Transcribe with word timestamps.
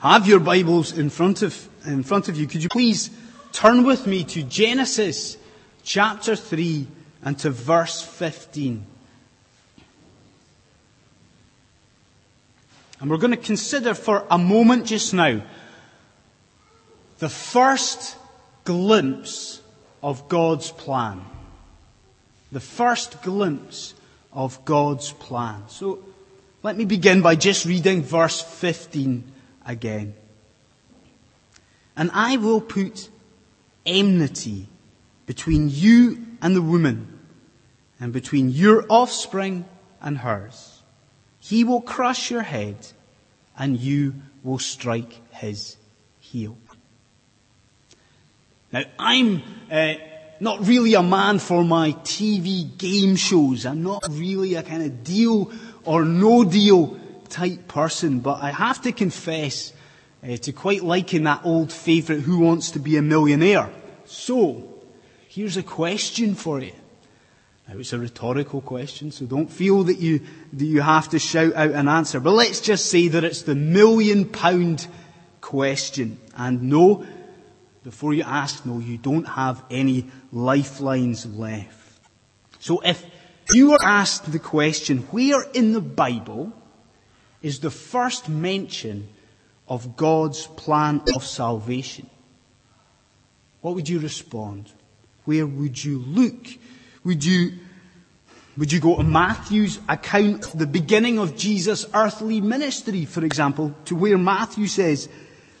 have 0.00 0.26
your 0.26 0.40
Bibles 0.40 0.96
in 0.96 1.10
front 1.10 1.42
of, 1.42 1.68
in 1.84 2.02
front 2.02 2.28
of 2.28 2.36
you, 2.36 2.46
could 2.46 2.62
you 2.62 2.70
please 2.70 3.10
turn 3.52 3.84
with 3.84 4.06
me 4.06 4.24
to 4.24 4.42
Genesis 4.42 5.36
chapter 5.82 6.34
3 6.34 6.86
and 7.22 7.38
to 7.40 7.50
verse 7.50 8.00
15. 8.00 8.86
And 13.00 13.10
we're 13.10 13.18
going 13.18 13.32
to 13.32 13.36
consider 13.36 13.92
for 13.92 14.26
a 14.30 14.38
moment 14.38 14.86
just 14.86 15.12
now 15.12 15.42
the 17.18 17.28
first 17.28 18.16
glimpse 18.64 19.60
of 20.02 20.28
God's 20.28 20.70
plan. 20.70 21.22
The 22.52 22.60
first 22.60 23.22
glimpse 23.22 23.92
of 24.32 24.64
God's 24.64 25.12
plan. 25.12 25.64
So 25.68 25.98
let 26.62 26.78
me 26.78 26.86
begin 26.86 27.20
by 27.20 27.36
just 27.36 27.66
reading 27.66 28.02
verse 28.02 28.40
15 28.40 29.29
again. 29.66 30.14
And 31.96 32.10
I 32.14 32.36
will 32.36 32.60
put 32.60 33.10
enmity 33.84 34.68
between 35.26 35.68
you 35.68 36.26
and 36.42 36.56
the 36.56 36.62
woman, 36.62 37.18
and 38.00 38.12
between 38.12 38.50
your 38.50 38.86
offspring 38.88 39.64
and 40.00 40.18
hers. 40.18 40.82
He 41.38 41.64
will 41.64 41.80
crush 41.80 42.30
your 42.30 42.42
head, 42.42 42.76
and 43.56 43.78
you 43.78 44.14
will 44.42 44.58
strike 44.58 45.20
his 45.30 45.76
heel. 46.18 46.56
Now, 48.72 48.84
I'm 48.98 49.42
uh, 49.70 49.94
not 50.40 50.66
really 50.66 50.94
a 50.94 51.02
man 51.02 51.38
for 51.38 51.64
my 51.64 51.92
TV 51.92 52.76
game 52.78 53.16
shows. 53.16 53.66
I'm 53.66 53.82
not 53.82 54.02
really 54.10 54.54
a 54.54 54.62
kind 54.62 54.82
of 54.82 55.04
deal 55.04 55.52
or 55.84 56.04
no 56.04 56.44
deal 56.44 56.98
type 57.30 57.68
person, 57.68 58.20
but 58.20 58.42
I 58.42 58.50
have 58.50 58.82
to 58.82 58.92
confess 58.92 59.72
uh, 60.22 60.36
to 60.36 60.52
quite 60.52 60.82
liking 60.82 61.24
that 61.24 61.42
old 61.44 61.72
favourite 61.72 62.22
Who 62.22 62.40
Wants 62.40 62.72
to 62.72 62.78
Be 62.78 62.96
a 62.96 63.02
Millionaire. 63.02 63.70
So, 64.04 64.68
here's 65.28 65.56
a 65.56 65.62
question 65.62 66.34
for 66.34 66.60
you. 66.60 66.72
Now 67.68 67.78
it's 67.78 67.92
a 67.92 67.98
rhetorical 67.98 68.60
question, 68.60 69.12
so 69.12 69.26
don't 69.26 69.50
feel 69.50 69.84
that 69.84 69.98
you, 69.98 70.20
that 70.52 70.64
you 70.64 70.80
have 70.80 71.08
to 71.10 71.20
shout 71.20 71.54
out 71.54 71.70
an 71.70 71.86
answer. 71.86 72.18
But 72.18 72.32
let's 72.32 72.60
just 72.60 72.86
say 72.86 73.06
that 73.08 73.22
it's 73.22 73.42
the 73.42 73.54
million 73.54 74.24
pound 74.24 74.88
question. 75.40 76.18
And 76.36 76.64
no, 76.64 77.06
before 77.84 78.12
you 78.12 78.24
ask, 78.24 78.66
no, 78.66 78.80
you 78.80 78.98
don't 78.98 79.26
have 79.26 79.62
any 79.70 80.06
lifelines 80.32 81.24
left. 81.26 82.00
So 82.58 82.80
if 82.80 83.04
you 83.52 83.70
were 83.70 83.84
asked 83.84 84.30
the 84.30 84.40
question, 84.40 84.98
where 85.12 85.42
in 85.54 85.72
the 85.72 85.80
Bible 85.80 86.52
is 87.42 87.60
the 87.60 87.70
first 87.70 88.28
mention 88.28 89.08
of 89.68 89.96
God's 89.96 90.46
plan 90.46 91.02
of 91.14 91.24
salvation? 91.24 92.08
What 93.60 93.74
would 93.74 93.88
you 93.88 93.98
respond? 93.98 94.70
Where 95.24 95.46
would 95.46 95.82
you 95.82 95.98
look? 95.98 96.46
Would 97.04 97.24
you, 97.24 97.52
would 98.56 98.72
you 98.72 98.80
go 98.80 98.96
to 98.96 99.02
Matthew's 99.02 99.78
account 99.88 100.44
of 100.44 100.58
the 100.58 100.66
beginning 100.66 101.18
of 101.18 101.36
Jesus' 101.36 101.86
earthly 101.94 102.40
ministry, 102.40 103.04
for 103.04 103.24
example, 103.24 103.74
to 103.86 103.94
where 103.94 104.18
Matthew 104.18 104.66
says, 104.66 105.08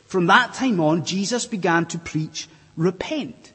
from 0.06 0.26
that 0.26 0.54
time 0.54 0.80
on, 0.80 1.04
Jesus 1.04 1.46
began 1.46 1.86
to 1.86 1.98
preach, 1.98 2.48
repent, 2.76 3.52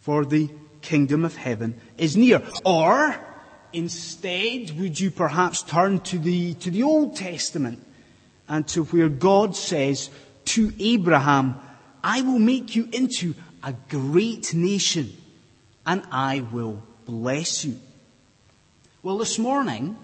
for 0.00 0.24
the 0.24 0.50
kingdom 0.80 1.24
of 1.24 1.36
heaven 1.36 1.80
is 1.96 2.16
near. 2.16 2.42
Or, 2.64 3.14
instead, 3.72 4.78
would 4.78 4.98
you 4.98 5.10
perhaps 5.10 5.62
turn 5.62 6.00
to 6.00 6.18
the, 6.18 6.54
to 6.54 6.70
the 6.70 6.82
Old 6.82 7.16
Testament 7.16 7.84
and 8.48 8.66
to 8.68 8.84
where 8.84 9.08
God 9.08 9.56
says 9.56 10.10
to 10.46 10.72
Abraham, 10.78 11.58
I 12.02 12.22
will 12.22 12.38
make 12.38 12.74
you 12.74 12.88
into 12.92 13.34
a 13.62 13.74
great 13.88 14.54
nation 14.54 15.16
and 15.86 16.02
I 16.10 16.40
will 16.52 16.82
bless 17.06 17.64
you. 17.64 17.78
Well, 19.02 19.18
this 19.18 19.38
morning, 19.38 19.96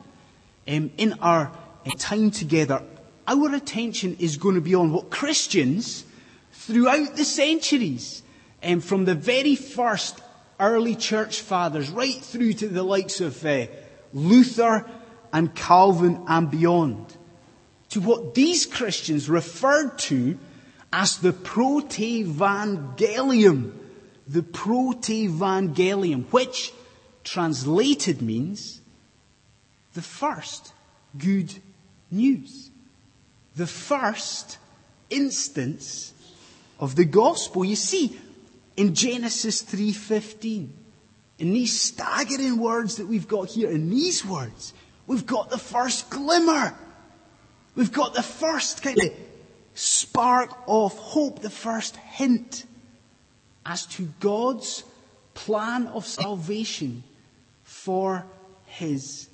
um, 0.66 0.90
in 0.96 1.14
our 1.20 1.52
uh, 1.86 1.90
time 1.98 2.30
together, 2.30 2.82
our 3.26 3.54
attention 3.54 4.16
is 4.18 4.36
going 4.36 4.54
to 4.54 4.60
be 4.60 4.74
on 4.74 4.92
what 4.92 5.10
Christians 5.10 6.04
throughout 6.52 7.16
the 7.16 7.24
centuries, 7.24 8.22
um, 8.62 8.80
from 8.80 9.04
the 9.04 9.14
very 9.14 9.54
first 9.54 10.20
early 10.60 10.94
church 10.94 11.40
fathers 11.40 11.90
right 11.90 12.20
through 12.20 12.52
to 12.54 12.68
the 12.68 12.82
likes 12.82 13.20
of 13.20 13.44
uh, 13.44 13.66
Luther 14.12 14.88
and 15.32 15.54
Calvin 15.54 16.24
and 16.26 16.50
beyond, 16.50 17.16
to 17.90 18.00
what 18.00 18.34
these 18.34 18.66
Christians 18.66 19.28
referred 19.28 19.98
to 19.98 20.38
as 20.92 21.18
the 21.18 21.32
Protevangelium. 21.32 23.72
The 24.26 24.42
Protevangelium, 24.42 26.24
which 26.32 26.72
translated 27.24 28.22
means 28.22 28.80
the 29.94 30.02
first 30.02 30.72
good 31.16 31.54
news 32.10 32.70
the 33.58 33.66
first 33.66 34.56
instance 35.10 36.14
of 36.78 36.94
the 36.94 37.04
gospel. 37.04 37.64
You 37.64 37.76
see, 37.76 38.18
in 38.78 38.94
Genesis 38.94 39.60
3.15, 39.64 40.68
in 41.40 41.52
these 41.52 41.80
staggering 41.80 42.58
words 42.58 42.96
that 42.98 43.08
we've 43.08 43.26
got 43.26 43.48
here, 43.48 43.68
in 43.68 43.90
these 43.90 44.24
words, 44.24 44.72
we've 45.08 45.26
got 45.26 45.50
the 45.50 45.58
first 45.58 46.08
glimmer. 46.10 46.76
We've 47.74 47.90
got 47.90 48.14
the 48.14 48.22
first 48.22 48.84
kind 48.84 48.96
of 49.00 49.12
spark 49.74 50.56
of 50.68 50.96
hope, 50.96 51.40
the 51.40 51.50
first 51.50 51.96
hint 51.96 52.66
as 53.66 53.84
to 53.86 54.08
God's 54.20 54.84
plan 55.34 55.88
of 55.88 56.06
salvation 56.06 57.02
for 57.64 58.24
his 58.66 59.28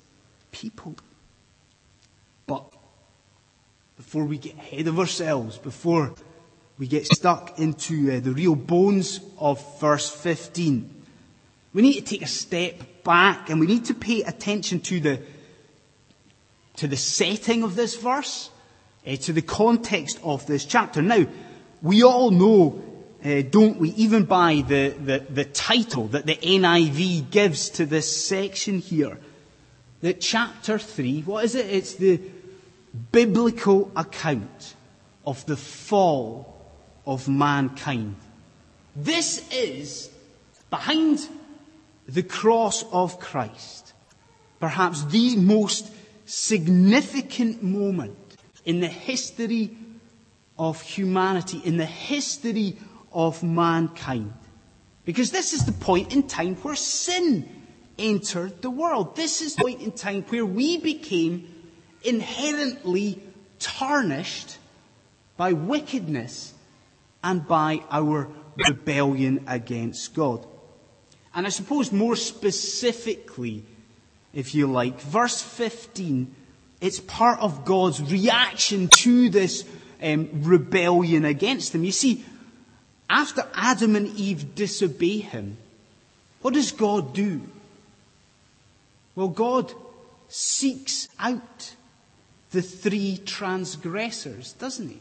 people. 0.52 0.96
But 2.46 2.64
before 3.98 4.24
we 4.24 4.38
get 4.38 4.54
ahead 4.54 4.86
of 4.88 4.98
ourselves, 4.98 5.58
before 5.58 6.14
we 6.78 6.86
get 6.88 7.06
stuck 7.06 7.58
into 7.58 8.10
uh, 8.10 8.20
the 8.20 8.32
real 8.32 8.56
bones 8.56 9.20
of 9.38 9.80
verse 9.80 10.10
15. 10.10 10.90
We 11.72 11.82
need 11.82 11.94
to 11.94 12.02
take 12.02 12.22
a 12.22 12.26
step 12.26 13.04
back 13.04 13.48
and 13.48 13.60
we 13.60 13.66
need 13.66 13.84
to 13.86 13.94
pay 13.94 14.22
attention 14.22 14.80
to 14.80 15.00
the, 15.00 15.20
to 16.76 16.88
the 16.88 16.96
setting 16.96 17.62
of 17.62 17.76
this 17.76 17.96
verse, 17.96 18.50
uh, 19.06 19.16
to 19.16 19.32
the 19.32 19.42
context 19.42 20.18
of 20.24 20.46
this 20.46 20.64
chapter. 20.64 21.00
Now, 21.00 21.26
we 21.80 22.02
all 22.02 22.32
know, 22.32 22.82
uh, 23.24 23.42
don't 23.42 23.78
we, 23.78 23.90
even 23.90 24.24
by 24.24 24.64
the, 24.66 24.88
the, 24.88 25.18
the 25.30 25.44
title 25.44 26.08
that 26.08 26.26
the 26.26 26.36
NIV 26.36 27.30
gives 27.30 27.70
to 27.70 27.86
this 27.86 28.26
section 28.26 28.80
here, 28.80 29.18
that 30.00 30.20
chapter 30.20 30.78
3, 30.78 31.20
what 31.22 31.44
is 31.44 31.54
it? 31.54 31.66
It's 31.66 31.94
the 31.94 32.20
biblical 33.12 33.92
account 33.94 34.74
of 35.24 35.44
the 35.46 35.56
fall 35.56 36.53
of 37.06 37.28
mankind. 37.28 38.16
This 38.96 39.46
is 39.52 40.10
behind 40.70 41.28
the 42.08 42.22
cross 42.22 42.84
of 42.92 43.18
Christ, 43.18 43.92
perhaps 44.60 45.04
the 45.04 45.36
most 45.36 45.92
significant 46.26 47.62
moment 47.62 48.16
in 48.64 48.80
the 48.80 48.88
history 48.88 49.76
of 50.58 50.80
humanity, 50.80 51.60
in 51.64 51.76
the 51.76 51.86
history 51.86 52.78
of 53.12 53.42
mankind. 53.42 54.32
Because 55.04 55.30
this 55.30 55.52
is 55.52 55.66
the 55.66 55.72
point 55.72 56.14
in 56.14 56.22
time 56.22 56.56
where 56.56 56.76
sin 56.76 57.48
entered 57.98 58.62
the 58.62 58.70
world. 58.70 59.16
This 59.16 59.42
is 59.42 59.54
the 59.54 59.62
point 59.62 59.82
in 59.82 59.92
time 59.92 60.22
where 60.22 60.46
we 60.46 60.78
became 60.78 61.48
inherently 62.02 63.22
tarnished 63.58 64.58
by 65.36 65.52
wickedness 65.52 66.53
and 67.24 67.48
by 67.48 67.82
our 67.90 68.28
rebellion 68.68 69.44
against 69.48 70.14
God. 70.14 70.46
And 71.34 71.46
I 71.46 71.50
suppose 71.50 71.90
more 71.90 72.14
specifically, 72.14 73.64
if 74.32 74.54
you 74.54 74.68
like, 74.68 75.00
verse 75.00 75.42
15, 75.42 76.32
it's 76.80 77.00
part 77.00 77.40
of 77.40 77.64
God's 77.64 78.00
reaction 78.00 78.88
to 78.98 79.30
this 79.30 79.64
um, 80.02 80.28
rebellion 80.42 81.24
against 81.24 81.74
him. 81.74 81.82
You 81.82 81.92
see, 81.92 82.24
after 83.08 83.48
Adam 83.54 83.96
and 83.96 84.08
Eve 84.16 84.54
disobey 84.54 85.18
him, 85.18 85.56
what 86.42 86.54
does 86.54 86.72
God 86.72 87.14
do? 87.14 87.40
Well, 89.16 89.28
God 89.28 89.72
seeks 90.28 91.08
out 91.18 91.74
the 92.50 92.60
three 92.60 93.18
transgressors, 93.24 94.52
doesn't 94.52 94.90
he? 94.90 95.00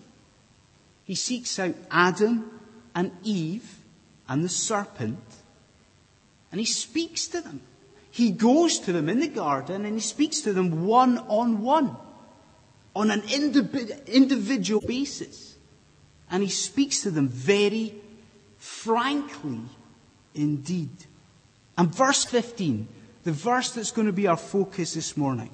He 1.06 1.16
seeks 1.16 1.60
out 1.60 1.76
Adam 1.92 2.60
and 2.96 3.12
Eve 3.24 3.78
and 4.28 4.44
the 4.44 4.50
serpent, 4.50 5.20
and 6.52 6.60
he 6.60 6.66
speaks 6.66 7.28
to 7.28 7.42
them. 7.42 7.62
He 8.12 8.30
goes 8.30 8.78
to 8.80 8.94
them 8.94 9.10
in 9.10 9.20
the 9.20 9.28
garden 9.28 9.86
and 9.86 9.96
he 9.96 10.00
speaks 10.00 10.42
to 10.42 10.54
them 10.54 10.86
one 10.86 11.18
on 11.18 11.64
one, 11.64 11.98
on 12.96 13.10
an 13.10 13.24
individual 13.28 14.82
basis. 14.82 15.56
And 16.30 16.44
he 16.44 16.50
speaks 16.50 17.02
to 17.02 17.12
them 17.12 17.28
very 17.28 17.96
frankly 18.60 19.62
indeed. 20.36 20.92
And 21.76 21.94
verse 21.94 22.24
15, 22.24 22.88
the 23.24 23.32
verse 23.32 23.72
that's 23.72 23.92
going 23.92 24.06
to 24.06 24.14
be 24.14 24.28
our 24.28 24.38
focus 24.38 24.94
this 24.94 25.18
morning, 25.18 25.50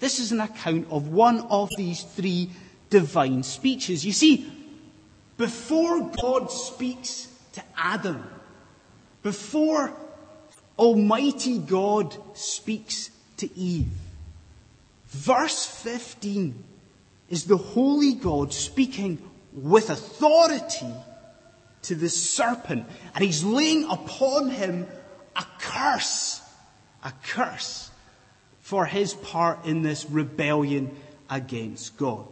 this 0.00 0.18
is 0.18 0.32
an 0.32 0.40
account 0.40 0.86
of 0.90 1.08
one 1.08 1.40
of 1.50 1.68
these 1.76 2.02
three 2.02 2.50
divine 2.88 3.42
speeches. 3.42 4.06
You 4.06 4.12
see, 4.12 4.50
before 5.36 6.10
God 6.10 6.50
speaks 6.50 7.28
to 7.52 7.62
Adam, 7.76 8.24
before 9.22 9.92
Almighty 10.78 11.58
God 11.58 12.16
speaks 12.36 13.10
to 13.38 13.58
Eve, 13.58 13.88
verse 15.08 15.66
15 15.66 16.62
is 17.30 17.44
the 17.44 17.56
Holy 17.56 18.14
God 18.14 18.52
speaking 18.52 19.18
with 19.52 19.90
authority 19.90 20.92
to 21.82 21.94
the 21.94 22.08
serpent, 22.08 22.86
and 23.14 23.24
he's 23.24 23.44
laying 23.44 23.84
upon 23.84 24.50
him 24.50 24.86
a 25.36 25.44
curse, 25.58 26.40
a 27.02 27.12
curse 27.24 27.90
for 28.60 28.86
his 28.86 29.14
part 29.14 29.64
in 29.66 29.82
this 29.82 30.08
rebellion 30.08 30.96
against 31.28 31.96
God. 31.96 32.26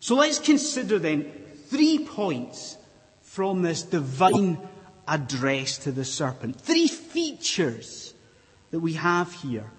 So 0.00 0.16
let's 0.16 0.38
consider 0.38 0.98
then 0.98 1.32
three 1.68 1.98
points 1.98 2.76
from 3.22 3.62
this 3.62 3.82
divine 3.82 4.58
address 5.06 5.78
to 5.78 5.92
the 5.92 6.04
serpent. 6.04 6.60
Three 6.60 6.88
features 6.88 8.14
that 8.70 8.80
we 8.80 8.94
have 8.94 9.32
here 9.32 9.70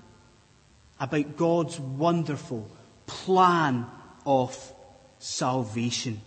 about 1.00 1.38
God's 1.38 1.80
wonderful 1.80 2.70
plan 3.06 3.86
of 4.26 4.74
salvation. 5.20 6.22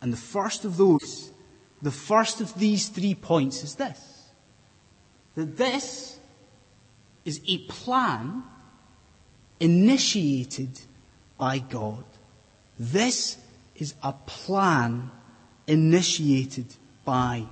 And 0.00 0.12
the 0.12 0.18
first 0.18 0.64
of 0.64 0.76
those, 0.76 1.32
the 1.82 1.90
first 1.90 2.40
of 2.40 2.54
these 2.54 2.88
three 2.88 3.14
points 3.14 3.62
is 3.62 3.74
this. 3.76 4.28
That 5.34 5.56
this 5.56 6.18
is 7.24 7.40
a 7.46 7.58
plan 7.66 8.44
initiated 9.60 10.80
by 11.38 11.58
God. 11.58 12.04
This 12.78 13.38
is 13.76 13.94
a 14.02 14.12
plan 14.12 15.10
initiated 15.66 16.66
by 17.04 17.44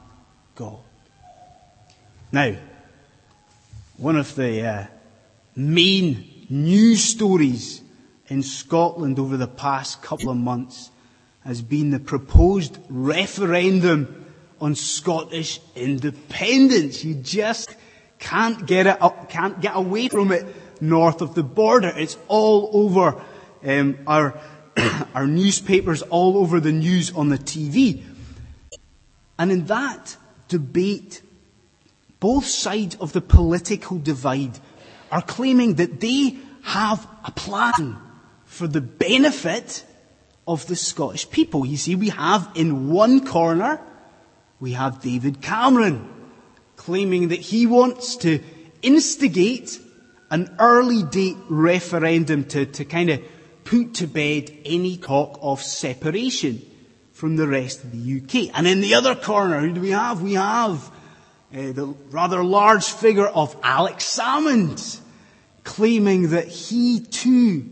God. 0.55 0.81
Now, 2.31 2.57
one 3.97 4.17
of 4.17 4.35
the 4.35 4.67
uh, 4.67 4.87
main 5.55 6.47
news 6.49 7.03
stories 7.05 7.83
in 8.29 8.43
Scotland 8.43 9.19
over 9.19 9.37
the 9.37 9.47
past 9.47 10.03
couple 10.03 10.31
of 10.31 10.37
months 10.37 10.91
has 11.45 11.61
been 11.61 11.91
the 11.91 12.01
proposed 12.01 12.79
referendum 12.89 14.27
on 14.61 14.75
Scottish 14.75 15.61
independence. 15.75 17.05
You 17.05 17.15
just 17.15 17.75
can't 18.19 18.65
get 18.67 18.87
it 18.87 19.03
up, 19.03 19.29
can't 19.29 19.61
get 19.61 19.77
away 19.77 20.09
from 20.09 20.31
it 20.33 20.47
north 20.81 21.21
of 21.21 21.35
the 21.35 21.43
border. 21.43 21.93
It's 21.95 22.17
all 22.29 22.71
over 22.73 23.23
um, 23.65 23.99
our 24.07 24.41
our 25.15 25.27
newspapers, 25.27 26.03
all 26.03 26.39
over 26.39 26.61
the 26.61 26.73
news 26.73 27.13
on 27.13 27.29
the 27.29 27.39
TV. 27.39 28.03
And 29.39 29.51
in 29.51 29.67
that 29.67 30.17
debate, 30.49 31.23
both 32.21 32.47
sides 32.47 32.97
of 32.97 33.13
the 33.13 33.21
political 33.21 33.99
divide 33.99 34.59
are 35.11 35.23
claiming 35.23 35.75
that 35.75 36.01
they 36.01 36.39
have 36.63 37.07
a 37.25 37.33
plan 37.33 37.99
for 38.45 38.69
the 38.69 38.81
benefit 38.81 39.85
of 40.47 40.67
the 40.67 40.77
Scottish 40.77 41.29
people. 41.31 41.67
You 41.67 41.77
see, 41.77 41.95
we 41.95 42.11
have 42.11 42.51
in 42.55 42.91
one 42.91 43.27
corner, 43.27 43.81
we 44.61 44.73
have 44.73 45.03
David 45.03 45.41
Cameron 45.43 46.09
claiming 46.77 47.29
that 47.29 47.41
he 47.41 47.67
wants 47.67 48.17
to 48.17 48.41
instigate 48.83 49.79
an 50.31 50.55
early 50.59 51.03
date 51.03 51.37
referendum 51.49 52.45
to, 52.47 52.67
to 52.67 52.85
kind 52.85 53.11
of 53.11 53.21
put 53.65 53.95
to 53.95 54.07
bed 54.07 54.51
any 54.65 54.97
talk 54.97 55.39
of 55.43 55.63
separation 55.63 56.63
from 57.13 57.37
the 57.37 57.47
rest 57.47 57.85
of 57.85 57.93
the 57.93 58.21
UK. 58.21 58.57
And 58.57 58.67
in 58.67 58.81
the 58.81 58.95
other 58.95 59.15
corner, 59.15 59.61
who 59.61 59.73
do 59.73 59.81
we 59.81 59.91
have? 59.91 60.23
We 60.23 60.35
have 60.35 60.91
uh, 61.55 61.73
the 61.73 61.95
rather 62.11 62.43
large 62.43 62.87
figure 62.87 63.27
of 63.27 63.57
Alex 63.63 64.19
Salmond 64.19 65.01
claiming 65.65 66.31
that 66.31 66.49
he 66.49 67.01
too 67.01 67.71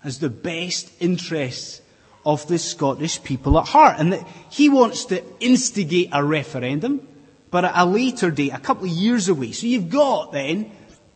has 0.00 0.18
the 0.18 0.30
best 0.30 0.90
interests 1.00 1.80
of 2.26 2.46
the 2.48 2.58
Scottish 2.58 3.22
people 3.22 3.58
at 3.58 3.68
heart 3.68 3.96
and 3.98 4.12
that 4.12 4.26
he 4.50 4.68
wants 4.68 5.06
to 5.06 5.22
instigate 5.40 6.08
a 6.12 6.24
referendum, 6.24 7.06
but 7.50 7.64
at 7.64 7.72
a 7.74 7.84
later 7.84 8.30
date, 8.30 8.52
a 8.52 8.58
couple 8.58 8.84
of 8.84 8.90
years 8.90 9.28
away. 9.28 9.52
So 9.52 9.66
you've 9.66 9.90
got 9.90 10.32
then 10.32 10.70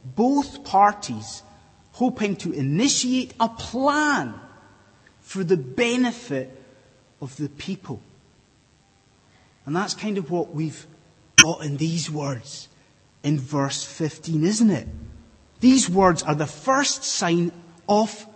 both 0.04 0.64
parties 0.64 1.42
hoping 1.98 2.36
to 2.36 2.52
initiate 2.52 3.34
a 3.40 3.48
plan 3.48 4.32
for 5.20 5.42
the 5.42 5.56
benefit 5.56 6.48
of 7.20 7.36
the 7.38 7.48
people. 7.48 8.00
And 9.66 9.74
that's 9.74 9.94
kind 9.94 10.16
of 10.16 10.30
what 10.30 10.54
we've 10.54 10.86
got 11.42 11.64
in 11.64 11.76
these 11.76 12.08
words 12.08 12.68
in 13.24 13.40
verse 13.40 13.82
15, 13.82 14.44
isn't 14.44 14.70
it? 14.70 14.86
These 15.58 15.90
words 15.90 16.22
are 16.22 16.36
the 16.36 16.46
first 16.46 17.02
sign 17.02 17.50
of 17.88 18.26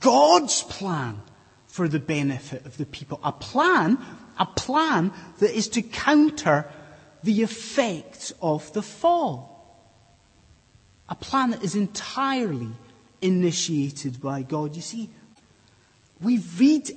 God's 0.00 0.62
plan 0.62 1.22
for 1.68 1.88
the 1.88 1.98
benefit 1.98 2.66
of 2.66 2.76
the 2.76 2.84
people. 2.84 3.18
A 3.24 3.32
plan, 3.32 3.96
a 4.38 4.44
plan 4.44 5.12
that 5.38 5.56
is 5.56 5.66
to 5.68 5.80
counter 5.80 6.68
the 7.22 7.40
effects 7.40 8.34
of 8.42 8.70
the 8.74 8.82
fall. 8.82 9.48
A 11.08 11.14
plan 11.14 11.52
that 11.52 11.64
is 11.64 11.74
entirely 11.74 12.68
initiated 13.22 14.20
by 14.20 14.42
God. 14.42 14.76
You 14.76 14.82
see, 14.82 15.08
we 16.20 16.38
read, 16.58 16.90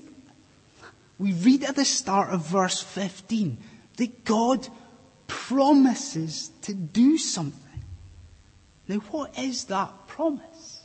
we 1.18 1.34
read 1.34 1.64
at 1.64 1.76
the 1.76 1.86
start 1.86 2.32
of 2.32 2.46
verse 2.46 2.82
15 2.82 3.58
that 3.98 4.26
God 4.26 4.68
promises 5.28 6.52
to 6.64 6.74
do 6.74 7.18
something. 7.18 7.62
Now, 8.88 8.98
what 9.12 9.38
is 9.40 9.66
that 9.66 10.08
promise? 10.08 10.82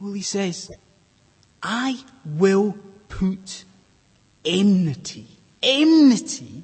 Well, 0.00 0.12
he 0.12 0.22
says, 0.22 0.70
I 1.62 2.02
will 2.24 2.76
put 3.08 3.64
enmity, 4.44 5.26
enmity 5.62 6.62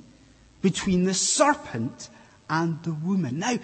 between 0.62 1.04
the 1.04 1.14
serpent 1.14 2.08
and 2.48 2.82
the 2.82 2.92
woman. 2.92 3.38
Now, 3.38 3.58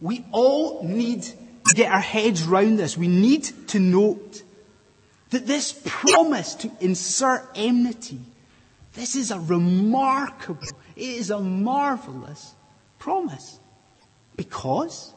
we 0.00 0.24
all 0.32 0.82
need 0.84 1.26
get 1.74 1.92
our 1.92 2.00
heads 2.00 2.44
round 2.44 2.78
this. 2.78 2.96
We 2.96 3.08
need 3.08 3.68
to 3.68 3.78
note 3.78 4.42
that 5.30 5.46
this 5.46 5.80
promise 5.84 6.54
to 6.56 6.70
insert 6.80 7.48
enmity, 7.54 8.20
this 8.94 9.16
is 9.16 9.30
a 9.30 9.38
remarkable, 9.38 10.66
it 10.94 11.02
is 11.02 11.30
a 11.30 11.40
marvelous 11.40 12.54
promise. 12.98 13.58
Because 14.36 15.14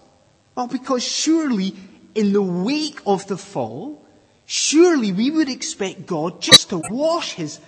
well, 0.59 0.67
because 0.67 1.05
surely 1.05 1.73
in 2.15 2.33
the 2.33 2.41
wake 2.41 2.99
of 3.05 3.25
the 3.27 3.37
fall, 3.37 4.05
surely 4.45 5.13
we 5.13 5.31
would 5.31 5.47
expect 5.47 6.05
God 6.05 6.41
just 6.41 6.71
to 6.71 6.81
wash 6.89 7.35
his, 7.35 7.61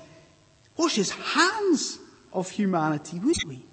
wash 0.76 0.96
his 0.96 1.12
hands 1.12 2.00
of 2.34 2.50
humanity, 2.50 3.18
would 3.20 3.38
we? 3.48 3.66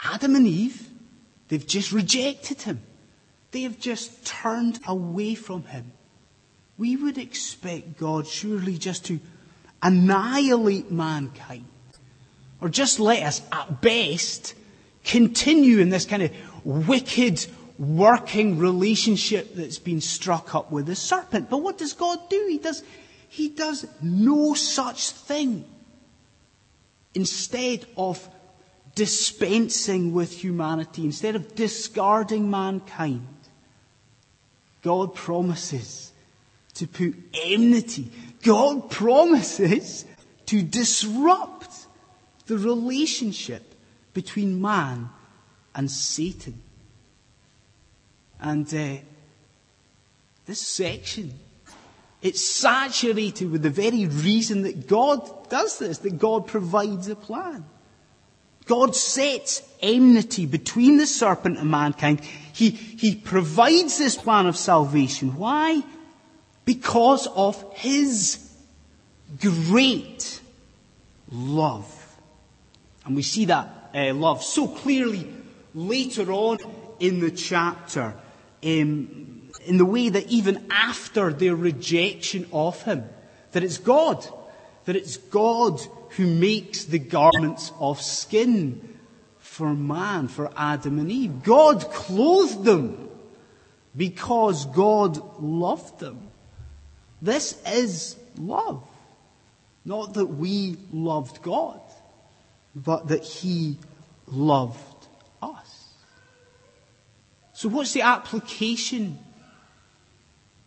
Adam 0.00 0.34
and 0.34 0.48
Eve, 0.48 0.88
they've 1.46 1.64
just 1.64 1.92
rejected 1.92 2.62
him. 2.62 2.82
They 3.54 3.62
have 3.62 3.78
just 3.78 4.26
turned 4.26 4.80
away 4.84 5.36
from 5.36 5.62
him. 5.62 5.92
We 6.76 6.96
would 6.96 7.18
expect 7.18 7.96
God 7.96 8.26
surely 8.26 8.78
just 8.78 9.04
to 9.04 9.20
annihilate 9.80 10.90
mankind. 10.90 11.66
Or 12.60 12.68
just 12.68 12.98
let 12.98 13.22
us, 13.22 13.42
at 13.52 13.80
best, 13.80 14.56
continue 15.04 15.78
in 15.78 15.90
this 15.90 16.04
kind 16.04 16.24
of 16.24 16.32
wicked, 16.64 17.46
working 17.78 18.58
relationship 18.58 19.54
that's 19.54 19.78
been 19.78 20.00
struck 20.00 20.52
up 20.56 20.72
with 20.72 20.86
the 20.86 20.96
serpent. 20.96 21.48
But 21.48 21.58
what 21.58 21.78
does 21.78 21.92
God 21.92 22.28
do? 22.28 22.46
He 22.50 22.58
does, 22.58 22.82
he 23.28 23.50
does 23.50 23.86
no 24.02 24.54
such 24.54 25.10
thing. 25.10 25.64
Instead 27.14 27.86
of 27.96 28.28
dispensing 28.96 30.12
with 30.12 30.42
humanity, 30.42 31.04
instead 31.04 31.36
of 31.36 31.54
discarding 31.54 32.50
mankind, 32.50 33.28
God 34.84 35.14
promises 35.16 36.12
to 36.74 36.86
put 36.86 37.16
enmity. 37.32 38.12
God 38.42 38.90
promises 38.90 40.04
to 40.46 40.62
disrupt 40.62 41.86
the 42.46 42.58
relationship 42.58 43.74
between 44.12 44.60
man 44.60 45.08
and 45.74 45.90
Satan. 45.90 46.62
And 48.38 48.72
uh, 48.72 48.98
this 50.46 50.60
section 50.60 51.40
It's 52.24 52.42
saturated 52.42 53.50
with 53.50 53.62
the 53.62 53.68
very 53.68 54.06
reason 54.06 54.62
that 54.62 54.88
God 54.88 55.50
does 55.50 55.78
this, 55.78 55.98
that 55.98 56.18
God 56.18 56.46
provides 56.46 57.06
a 57.08 57.14
plan. 57.14 57.66
God 58.66 58.96
sets 58.96 59.62
enmity 59.80 60.46
between 60.46 60.96
the 60.96 61.06
serpent 61.06 61.58
and 61.58 61.70
mankind. 61.70 62.20
He, 62.52 62.70
he 62.70 63.14
provides 63.14 63.98
this 63.98 64.16
plan 64.16 64.46
of 64.46 64.56
salvation. 64.56 65.36
Why? 65.36 65.82
Because 66.64 67.26
of 67.26 67.62
His 67.74 68.50
great 69.40 70.40
love. 71.30 71.90
And 73.04 73.14
we 73.16 73.22
see 73.22 73.46
that 73.46 73.90
uh, 73.94 74.14
love 74.14 74.42
so 74.42 74.66
clearly 74.66 75.30
later 75.74 76.32
on 76.32 76.58
in 77.00 77.20
the 77.20 77.30
chapter, 77.30 78.14
um, 78.64 79.50
in 79.66 79.76
the 79.76 79.84
way 79.84 80.08
that 80.08 80.26
even 80.28 80.66
after 80.70 81.32
their 81.32 81.54
rejection 81.54 82.46
of 82.52 82.80
Him, 82.82 83.04
that 83.52 83.62
it's 83.62 83.78
God, 83.78 84.26
that 84.86 84.96
it's 84.96 85.16
God 85.16 85.80
who 86.16 86.26
makes 86.26 86.84
the 86.84 86.98
garments 86.98 87.72
of 87.78 88.00
skin 88.00 88.98
for 89.38 89.74
man, 89.74 90.28
for 90.28 90.50
Adam 90.56 90.98
and 90.98 91.10
Eve. 91.10 91.42
God 91.42 91.80
clothed 91.92 92.64
them 92.64 93.08
because 93.96 94.66
God 94.66 95.40
loved 95.40 96.00
them. 96.00 96.28
This 97.22 97.60
is 97.66 98.16
love. 98.38 98.82
Not 99.84 100.14
that 100.14 100.26
we 100.26 100.76
loved 100.92 101.42
God, 101.42 101.80
but 102.74 103.08
that 103.08 103.24
He 103.24 103.78
loved 104.26 105.06
us. 105.42 105.92
So 107.52 107.68
what's 107.68 107.92
the 107.92 108.02
application 108.02 109.18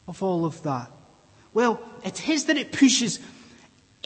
of 0.08 0.22
all 0.24 0.46
of 0.46 0.62
that? 0.64 0.92
Well, 1.54 1.82
it 2.04 2.30
is 2.30 2.46
that 2.46 2.58
it 2.58 2.72
pushes 2.72 3.20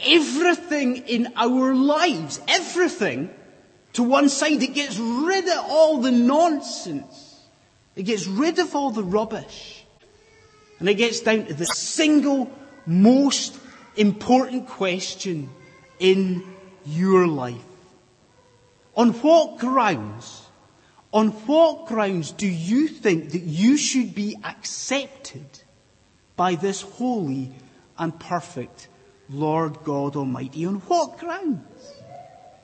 everything 0.03 0.97
in 0.97 1.33
our 1.35 1.73
lives, 1.73 2.41
everything, 2.47 3.29
to 3.93 4.03
one 4.03 4.29
side. 4.29 4.61
It 4.61 4.73
gets 4.73 4.97
rid 4.97 5.47
of 5.47 5.65
all 5.69 5.97
the 5.97 6.11
nonsense. 6.11 7.39
It 7.95 8.03
gets 8.03 8.27
rid 8.27 8.59
of 8.59 8.75
all 8.75 8.91
the 8.91 9.03
rubbish. 9.03 9.85
And 10.79 10.89
it 10.89 10.95
gets 10.95 11.19
down 11.19 11.45
to 11.45 11.53
the 11.53 11.65
single 11.65 12.51
most 12.85 13.57
important 13.95 14.67
question 14.67 15.49
in 15.99 16.43
your 16.85 17.27
life. 17.27 17.61
On 18.95 19.11
what 19.11 19.59
grounds, 19.59 20.41
on 21.13 21.29
what 21.29 21.85
grounds 21.85 22.31
do 22.31 22.47
you 22.47 22.87
think 22.87 23.31
that 23.31 23.43
you 23.43 23.77
should 23.77 24.15
be 24.15 24.37
accepted 24.43 25.45
by 26.35 26.55
this 26.55 26.81
holy 26.81 27.51
and 27.97 28.17
perfect 28.19 28.87
Lord 29.31 29.83
God 29.83 30.15
Almighty? 30.15 30.65
On 30.65 30.75
what 30.75 31.17
grounds? 31.17 31.93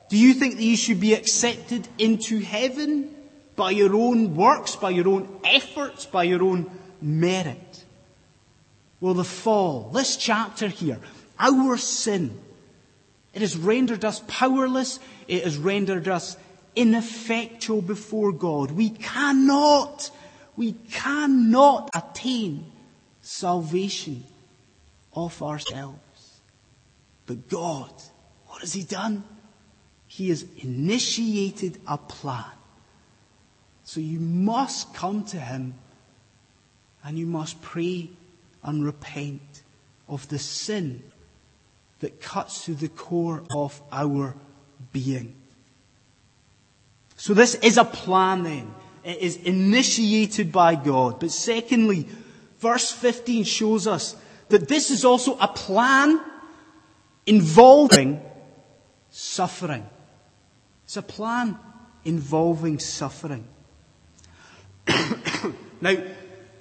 Do 0.09 0.17
you 0.17 0.33
think 0.33 0.55
that 0.55 0.63
you 0.63 0.77
should 0.77 0.99
be 0.99 1.13
accepted 1.13 1.87
into 1.97 2.39
heaven 2.39 3.13
by 3.55 3.71
your 3.71 3.95
own 3.95 4.35
works, 4.35 4.75
by 4.75 4.91
your 4.91 5.07
own 5.07 5.39
efforts, 5.43 6.05
by 6.05 6.23
your 6.23 6.43
own 6.43 6.69
merit? 7.01 7.83
Well, 8.99 9.13
the 9.13 9.23
fall, 9.23 9.89
this 9.93 10.17
chapter 10.17 10.67
here, 10.67 10.99
our 11.39 11.77
sin, 11.77 12.39
it 13.33 13.41
has 13.41 13.55
rendered 13.55 14.03
us 14.03 14.23
powerless. 14.27 14.99
It 15.27 15.43
has 15.43 15.57
rendered 15.57 16.07
us 16.07 16.37
ineffectual 16.75 17.81
before 17.81 18.31
God. 18.31 18.71
We 18.71 18.89
cannot, 18.89 20.09
we 20.55 20.71
cannot 20.91 21.91
attain 21.93 22.65
salvation 23.21 24.23
of 25.13 25.43
ourselves. 25.43 25.99
But 27.27 27.49
God, 27.49 27.91
what 28.47 28.61
has 28.61 28.73
He 28.73 28.83
done? 28.83 29.23
He 30.07 30.29
has 30.29 30.45
initiated 30.57 31.79
a 31.85 31.97
plan. 31.97 32.45
So 33.83 33.99
you 33.99 34.19
must 34.19 34.93
come 34.93 35.23
to 35.25 35.39
Him 35.39 35.75
and 37.03 37.19
you 37.19 37.27
must 37.27 37.61
pray 37.61 38.09
and 38.63 38.83
repent 38.83 39.61
of 40.07 40.27
the 40.29 40.39
sin 40.39 41.03
that 41.99 42.21
cuts 42.21 42.65
through 42.65 42.75
the 42.75 42.89
core 42.89 43.43
of 43.53 43.79
our 43.91 44.35
being. 44.91 45.35
So 47.17 47.33
this 47.33 47.55
is 47.55 47.77
a 47.77 47.85
plan 47.85 48.43
then. 48.43 48.73
It 49.03 49.17
is 49.17 49.37
initiated 49.37 50.51
by 50.51 50.75
God. 50.75 51.19
But 51.19 51.31
secondly, 51.31 52.07
verse 52.59 52.91
15 52.91 53.43
shows 53.43 53.87
us 53.87 54.15
that 54.49 54.67
this 54.67 54.91
is 54.91 55.03
also 55.03 55.37
a 55.39 55.47
plan 55.47 56.19
involving 57.27 58.21
suffering. 59.11 59.87
It's 60.85 60.97
a 60.97 61.01
plan 61.01 61.59
involving 62.05 62.79
suffering. 62.79 63.45
now, 65.81 65.95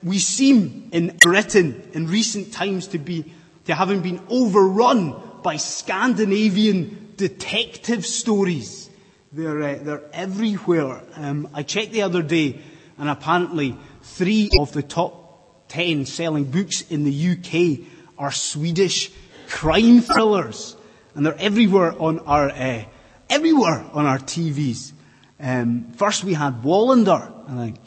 we 0.03 0.19
seem 0.19 0.89
in 0.93 1.17
Britain 1.21 1.91
in 1.95 2.09
recent 2.09 2.53
times 2.53 2.89
to 2.89 2.99
be, 2.99 3.33
to 3.67 3.75
having 3.75 4.03
been 4.03 4.21
overrun 4.29 5.15
by 5.43 5.57
Scandinavian 5.57 7.15
detective 7.17 8.05
stories. 8.05 8.91
They're, 9.33 9.63
uh, 9.63 9.79
they're 9.81 10.03
everywhere. 10.13 11.03
Um, 11.15 11.49
I 11.55 11.63
checked 11.63 11.93
the 11.93 12.03
other 12.03 12.23
day 12.23 12.61
and 12.99 13.09
apparently 13.09 13.77
three 14.03 14.51
of 14.59 14.73
the 14.73 14.83
top 14.83 15.69
ten 15.69 16.07
selling 16.07 16.45
books 16.45 16.83
in 16.91 17.05
the 17.05 17.31
UK 17.31 17.87
are 18.19 18.33
Swedish 18.33 19.11
crime 19.49 20.01
thrillers, 20.01 20.77
and 21.15 21.25
they're 21.25 21.39
everywhere 21.39 21.95
on 22.01 22.21
our 22.21 22.51
uh, 22.51 22.85
everywhere 23.29 23.85
on 23.93 24.07
our 24.07 24.19
TVs. 24.19 24.93
Um, 25.39 25.93
first 25.97 26.25
we 26.25 26.35
had 26.35 26.63
Wallander, 26.63 27.33
I 27.49 27.57
think, 27.67 27.81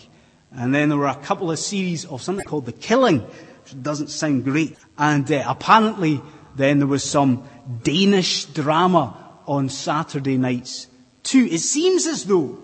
and 0.52 0.74
then 0.74 0.90
there 0.90 0.98
were 0.98 1.08
a 1.08 1.16
couple 1.16 1.52
of 1.52 1.60
series 1.60 2.06
of 2.06 2.22
something 2.22 2.46
called 2.46 2.66
The 2.66 2.74
Killing, 2.74 3.20
which 3.22 3.82
doesn't 3.82 4.10
sound 4.10 4.44
great, 4.44 4.78
and 4.98 5.32
uh, 5.32 5.44
apparently 5.48 6.22
then 6.56 6.80
there 6.80 6.88
was 6.88 7.04
some 7.04 7.48
Danish 7.84 8.46
drama 8.46 9.16
on 9.48 9.70
Saturday 9.70 10.38
nights 10.38 10.88
too. 11.24 11.48
It 11.50 11.60
seems 11.60 12.06
as 12.06 12.26
though 12.26 12.60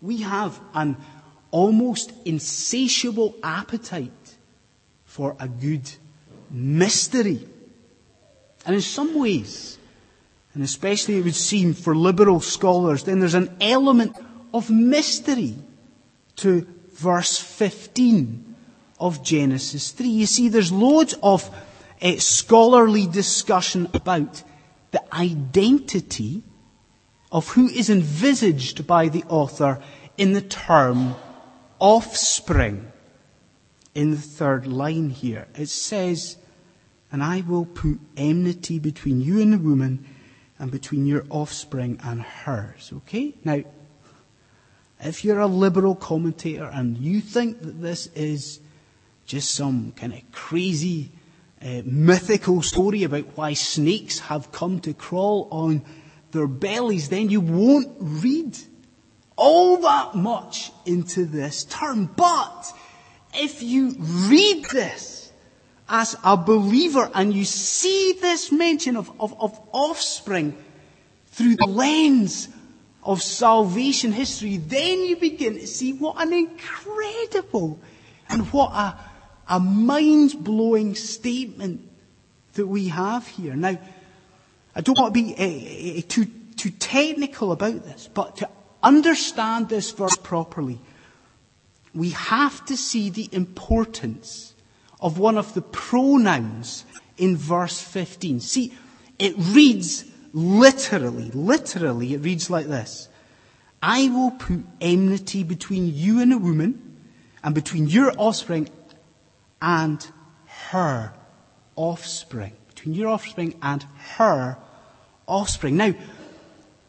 we 0.00 0.18
have 0.18 0.58
an 0.74 0.96
almost 1.50 2.12
insatiable 2.24 3.34
appetite 3.42 4.12
for 5.04 5.36
a 5.40 5.48
good 5.48 5.90
mystery. 6.50 7.46
And 8.66 8.74
in 8.74 8.82
some 8.82 9.18
ways, 9.18 9.78
and 10.54 10.62
especially 10.62 11.18
it 11.18 11.24
would 11.24 11.34
seem 11.34 11.74
for 11.74 11.94
liberal 11.94 12.40
scholars, 12.40 13.04
then 13.04 13.20
there's 13.20 13.34
an 13.34 13.56
element 13.60 14.16
of 14.52 14.70
mystery 14.70 15.54
to 16.36 16.66
verse 16.94 17.38
15 17.38 18.54
of 18.98 19.22
Genesis 19.22 19.92
3. 19.92 20.08
You 20.08 20.26
see, 20.26 20.48
there's 20.48 20.72
loads 20.72 21.14
of 21.22 21.48
uh, 22.02 22.16
scholarly 22.16 23.06
discussion 23.06 23.88
about 23.94 24.42
the 24.90 25.02
identity 25.14 26.42
of 27.32 27.48
who 27.48 27.68
is 27.68 27.88
envisaged 27.88 28.86
by 28.86 29.08
the 29.08 29.24
author 29.28 29.80
in 30.18 30.32
the 30.32 30.42
term 30.42 31.14
offspring. 31.78 32.90
In 33.94 34.10
the 34.12 34.16
third 34.16 34.66
line 34.66 35.10
here, 35.10 35.48
it 35.56 35.68
says, 35.68 36.36
and 37.12 37.22
I 37.22 37.42
will 37.46 37.66
put 37.66 37.98
enmity 38.16 38.78
between 38.78 39.20
you 39.20 39.40
and 39.40 39.52
the 39.52 39.58
woman 39.58 40.06
and 40.58 40.70
between 40.70 41.06
your 41.06 41.24
offspring 41.30 41.98
and 42.02 42.22
hers. 42.22 42.92
Okay? 42.98 43.34
Now, 43.44 43.62
if 45.02 45.24
you're 45.24 45.40
a 45.40 45.46
liberal 45.46 45.94
commentator 45.94 46.70
and 46.72 46.98
you 46.98 47.20
think 47.20 47.62
that 47.62 47.80
this 47.80 48.06
is 48.08 48.60
just 49.24 49.52
some 49.52 49.92
kind 49.96 50.12
of 50.12 50.20
crazy 50.32 51.10
uh, 51.62 51.82
mythical 51.84 52.62
story 52.62 53.04
about 53.04 53.36
why 53.36 53.54
snakes 53.54 54.18
have 54.18 54.52
come 54.52 54.80
to 54.80 54.92
crawl 54.92 55.48
on 55.50 55.82
their 56.32 56.46
bellies, 56.46 57.08
then 57.08 57.28
you 57.30 57.40
won't 57.40 57.96
read 57.98 58.56
all 59.36 59.78
that 59.78 60.14
much 60.14 60.70
into 60.84 61.24
this 61.24 61.64
term. 61.64 62.06
But 62.16 62.72
if 63.34 63.62
you 63.62 63.94
read 63.98 64.64
this, 64.66 65.19
as 65.90 66.16
a 66.24 66.36
believer 66.36 67.10
and 67.14 67.34
you 67.34 67.44
see 67.44 68.16
this 68.20 68.52
mention 68.52 68.96
of, 68.96 69.10
of, 69.20 69.38
of 69.40 69.60
offspring 69.72 70.56
through 71.26 71.56
the 71.56 71.66
lens 71.66 72.48
of 73.02 73.20
salvation 73.20 74.12
history, 74.12 74.56
then 74.56 75.04
you 75.04 75.16
begin 75.16 75.54
to 75.54 75.66
see 75.66 75.92
what 75.92 76.22
an 76.22 76.32
incredible 76.32 77.78
and 78.28 78.46
what 78.52 78.70
a, 78.70 78.96
a 79.48 79.58
mind 79.58 80.44
blowing 80.44 80.94
statement 80.94 81.80
that 82.54 82.66
we 82.66 82.88
have 82.88 83.26
here. 83.26 83.56
Now, 83.56 83.76
I 84.74 84.80
don't 84.82 84.96
want 84.96 85.12
to 85.12 85.22
be 85.22 85.98
uh, 85.98 86.02
too, 86.08 86.26
too 86.56 86.70
technical 86.70 87.50
about 87.50 87.84
this, 87.84 88.08
but 88.12 88.36
to 88.36 88.48
understand 88.82 89.68
this 89.68 89.90
verse 89.90 90.16
properly, 90.16 90.78
we 91.94 92.10
have 92.10 92.64
to 92.66 92.76
see 92.76 93.10
the 93.10 93.28
importance 93.32 94.49
of 95.00 95.18
one 95.18 95.38
of 95.38 95.54
the 95.54 95.62
pronouns 95.62 96.84
in 97.16 97.36
verse 97.36 97.80
15. 97.80 98.40
See, 98.40 98.72
it 99.18 99.34
reads 99.36 100.04
literally, 100.32 101.30
literally, 101.32 102.14
it 102.14 102.18
reads 102.18 102.50
like 102.50 102.66
this. 102.66 103.08
I 103.82 104.08
will 104.08 104.32
put 104.32 104.64
enmity 104.80 105.42
between 105.42 105.94
you 105.94 106.20
and 106.20 106.32
a 106.32 106.38
woman, 106.38 106.98
and 107.42 107.54
between 107.54 107.88
your 107.88 108.12
offspring 108.18 108.68
and 109.62 110.06
her 110.70 111.14
offspring. 111.76 112.52
Between 112.68 112.94
your 112.94 113.08
offspring 113.08 113.54
and 113.62 113.84
her 114.16 114.58
offspring. 115.26 115.76
Now, 115.76 115.94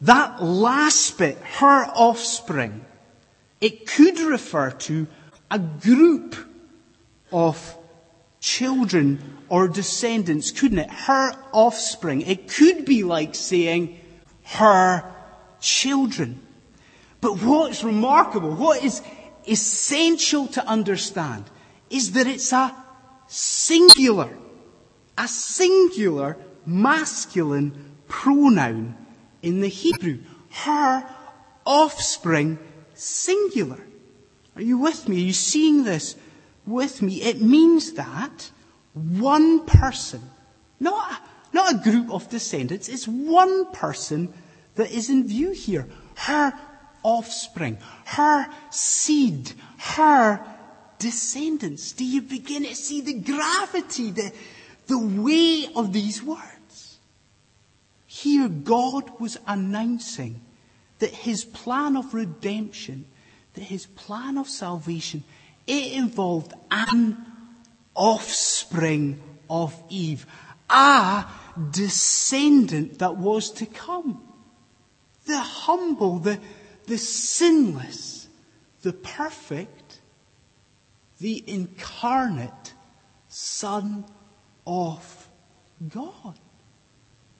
that 0.01 0.41
last 0.41 1.17
bit, 1.17 1.37
her 1.37 1.85
offspring, 1.85 2.85
it 3.61 3.87
could 3.87 4.19
refer 4.19 4.71
to 4.71 5.07
a 5.49 5.59
group 5.59 6.35
of 7.31 7.77
children 8.41 9.37
or 9.47 9.67
descendants, 9.67 10.51
couldn't 10.51 10.79
it? 10.79 10.89
Her 10.89 11.33
offspring. 11.53 12.21
It 12.21 12.49
could 12.49 12.83
be 12.83 13.03
like 13.03 13.35
saying 13.35 13.99
her 14.43 15.09
children. 15.61 16.41
But 17.21 17.41
what's 17.41 17.83
remarkable, 17.83 18.53
what 18.55 18.83
is 18.83 19.01
essential 19.47 20.47
to 20.47 20.65
understand 20.65 21.45
is 21.89 22.13
that 22.13 22.27
it's 22.27 22.51
a 22.51 22.75
singular, 23.27 24.35
a 25.17 25.27
singular 25.27 26.37
masculine 26.65 27.95
pronoun 28.07 28.97
in 29.41 29.61
the 29.61 29.67
Hebrew. 29.67 30.19
Her 30.49 31.07
offspring 31.65 32.57
singular. 32.95 33.79
Are 34.55 34.61
you 34.61 34.79
with 34.79 35.07
me? 35.07 35.17
Are 35.17 35.27
you 35.27 35.33
seeing 35.33 35.83
this 35.83 36.15
with 36.65 37.01
me? 37.01 37.21
It 37.21 37.41
means 37.41 37.93
that 37.93 38.51
one 38.93 39.65
person, 39.65 40.21
not, 40.79 41.21
not 41.53 41.73
a 41.73 41.77
group 41.77 42.11
of 42.11 42.29
descendants, 42.29 42.89
it's 42.89 43.07
one 43.07 43.71
person 43.71 44.33
that 44.75 44.91
is 44.91 45.09
in 45.09 45.27
view 45.27 45.51
here. 45.51 45.87
Her 46.15 46.53
offspring, 47.03 47.77
her 48.05 48.47
seed, 48.69 49.53
her 49.77 50.45
descendants. 50.99 51.93
Do 51.93 52.05
you 52.05 52.21
begin 52.21 52.63
to 52.63 52.75
see 52.75 53.01
the 53.01 53.13
gravity, 53.13 54.11
the, 54.11 54.31
the 54.87 54.99
weight 54.99 55.69
of 55.75 55.93
these 55.93 56.21
words? 56.21 56.99
Here 58.05 58.47
God 58.47 59.19
was 59.19 59.37
announcing 59.47 60.41
that 60.99 61.11
his 61.11 61.43
plan 61.43 61.97
of 61.97 62.13
redemption, 62.13 63.05
that 63.55 63.63
his 63.63 63.87
plan 63.87 64.37
of 64.37 64.47
salvation, 64.47 65.23
it 65.67 65.93
involved 65.93 66.53
an 66.69 67.25
offspring 67.95 69.21
of 69.49 69.75
Eve, 69.89 70.25
a 70.69 71.25
descendant 71.71 72.99
that 72.99 73.17
was 73.17 73.51
to 73.51 73.65
come. 73.65 74.21
The 75.25 75.39
humble, 75.39 76.19
the, 76.19 76.39
the 76.87 76.97
sinless, 76.97 78.27
the 78.81 78.93
perfect, 78.93 79.99
the 81.19 81.43
incarnate 81.45 82.73
Son 83.27 84.05
of 84.65 85.29
God. 85.89 86.39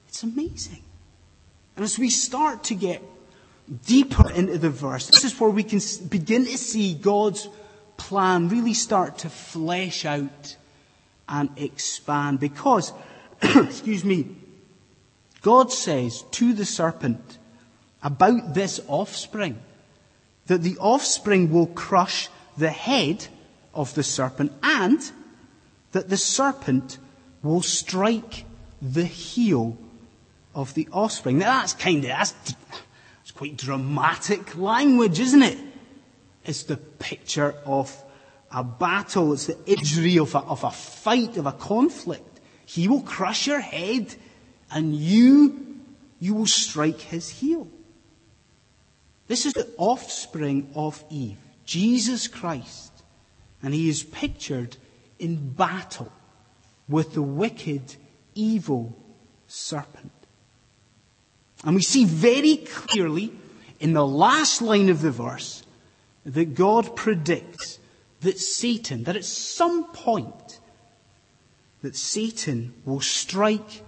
It's 0.08 0.22
amazing. 0.22 0.82
And 1.76 1.84
as 1.84 1.98
we 1.98 2.10
start 2.10 2.64
to 2.64 2.74
get 2.74 3.02
deeper 3.86 4.30
into 4.30 4.58
the 4.58 4.70
verse, 4.70 5.06
this 5.08 5.24
is 5.24 5.38
where 5.40 5.50
we 5.50 5.62
can 5.62 5.80
begin 6.08 6.44
to 6.44 6.58
see 6.58 6.94
God's 6.94 7.48
plan 8.02 8.48
really 8.48 8.74
start 8.74 9.18
to 9.18 9.30
flesh 9.30 10.04
out 10.04 10.56
and 11.28 11.48
expand. 11.56 12.40
Because, 12.40 12.92
excuse 13.42 14.04
me, 14.04 14.26
God 15.40 15.72
says 15.72 16.24
to 16.32 16.52
the 16.52 16.64
serpent 16.64 17.38
about 18.02 18.54
this 18.54 18.80
offspring 18.88 19.60
that 20.46 20.62
the 20.62 20.76
offspring 20.78 21.52
will 21.52 21.68
crush 21.68 22.28
the 22.58 22.70
head 22.70 23.28
of 23.72 23.94
the 23.94 24.02
serpent 24.02 24.52
and 24.64 25.00
that 25.92 26.08
the 26.08 26.16
serpent 26.16 26.98
will 27.42 27.62
strike 27.62 28.44
the 28.80 29.04
heel 29.04 29.76
of 30.56 30.74
the 30.74 30.88
offspring. 30.92 31.38
Now 31.38 31.60
that's 31.60 31.72
kind 31.72 31.98
of, 31.98 32.10
that's 32.10 32.34
it's 33.22 33.30
quite 33.30 33.56
dramatic 33.56 34.56
language, 34.56 35.20
isn't 35.20 35.42
it? 35.42 35.58
It's 36.44 36.64
the 36.64 36.76
picture 36.76 37.54
of 37.64 37.96
a 38.50 38.64
battle. 38.64 39.32
It's 39.32 39.46
the 39.46 39.58
imagery 39.66 40.18
of 40.18 40.34
a, 40.34 40.38
of 40.38 40.64
a 40.64 40.70
fight, 40.70 41.36
of 41.36 41.46
a 41.46 41.52
conflict. 41.52 42.40
He 42.66 42.88
will 42.88 43.02
crush 43.02 43.46
your 43.46 43.60
head 43.60 44.14
and 44.70 44.94
you, 44.94 45.80
you 46.18 46.34
will 46.34 46.46
strike 46.46 47.00
his 47.00 47.28
heel. 47.28 47.68
This 49.28 49.46
is 49.46 49.52
the 49.52 49.68
offspring 49.76 50.70
of 50.74 51.02
Eve, 51.10 51.38
Jesus 51.64 52.28
Christ. 52.28 52.92
And 53.62 53.72
he 53.72 53.88
is 53.88 54.02
pictured 54.02 54.76
in 55.18 55.50
battle 55.50 56.12
with 56.88 57.14
the 57.14 57.22
wicked, 57.22 57.94
evil 58.34 58.96
serpent. 59.46 60.12
And 61.64 61.76
we 61.76 61.82
see 61.82 62.04
very 62.04 62.56
clearly 62.56 63.32
in 63.78 63.92
the 63.92 64.06
last 64.06 64.62
line 64.62 64.88
of 64.88 65.00
the 65.00 65.10
verse 65.10 65.61
that 66.24 66.54
God 66.54 66.94
predicts 66.96 67.78
that 68.20 68.38
Satan, 68.38 69.04
that 69.04 69.16
at 69.16 69.24
some 69.24 69.84
point, 69.92 70.60
that 71.82 71.96
Satan 71.96 72.72
will 72.84 73.00
strike 73.00 73.82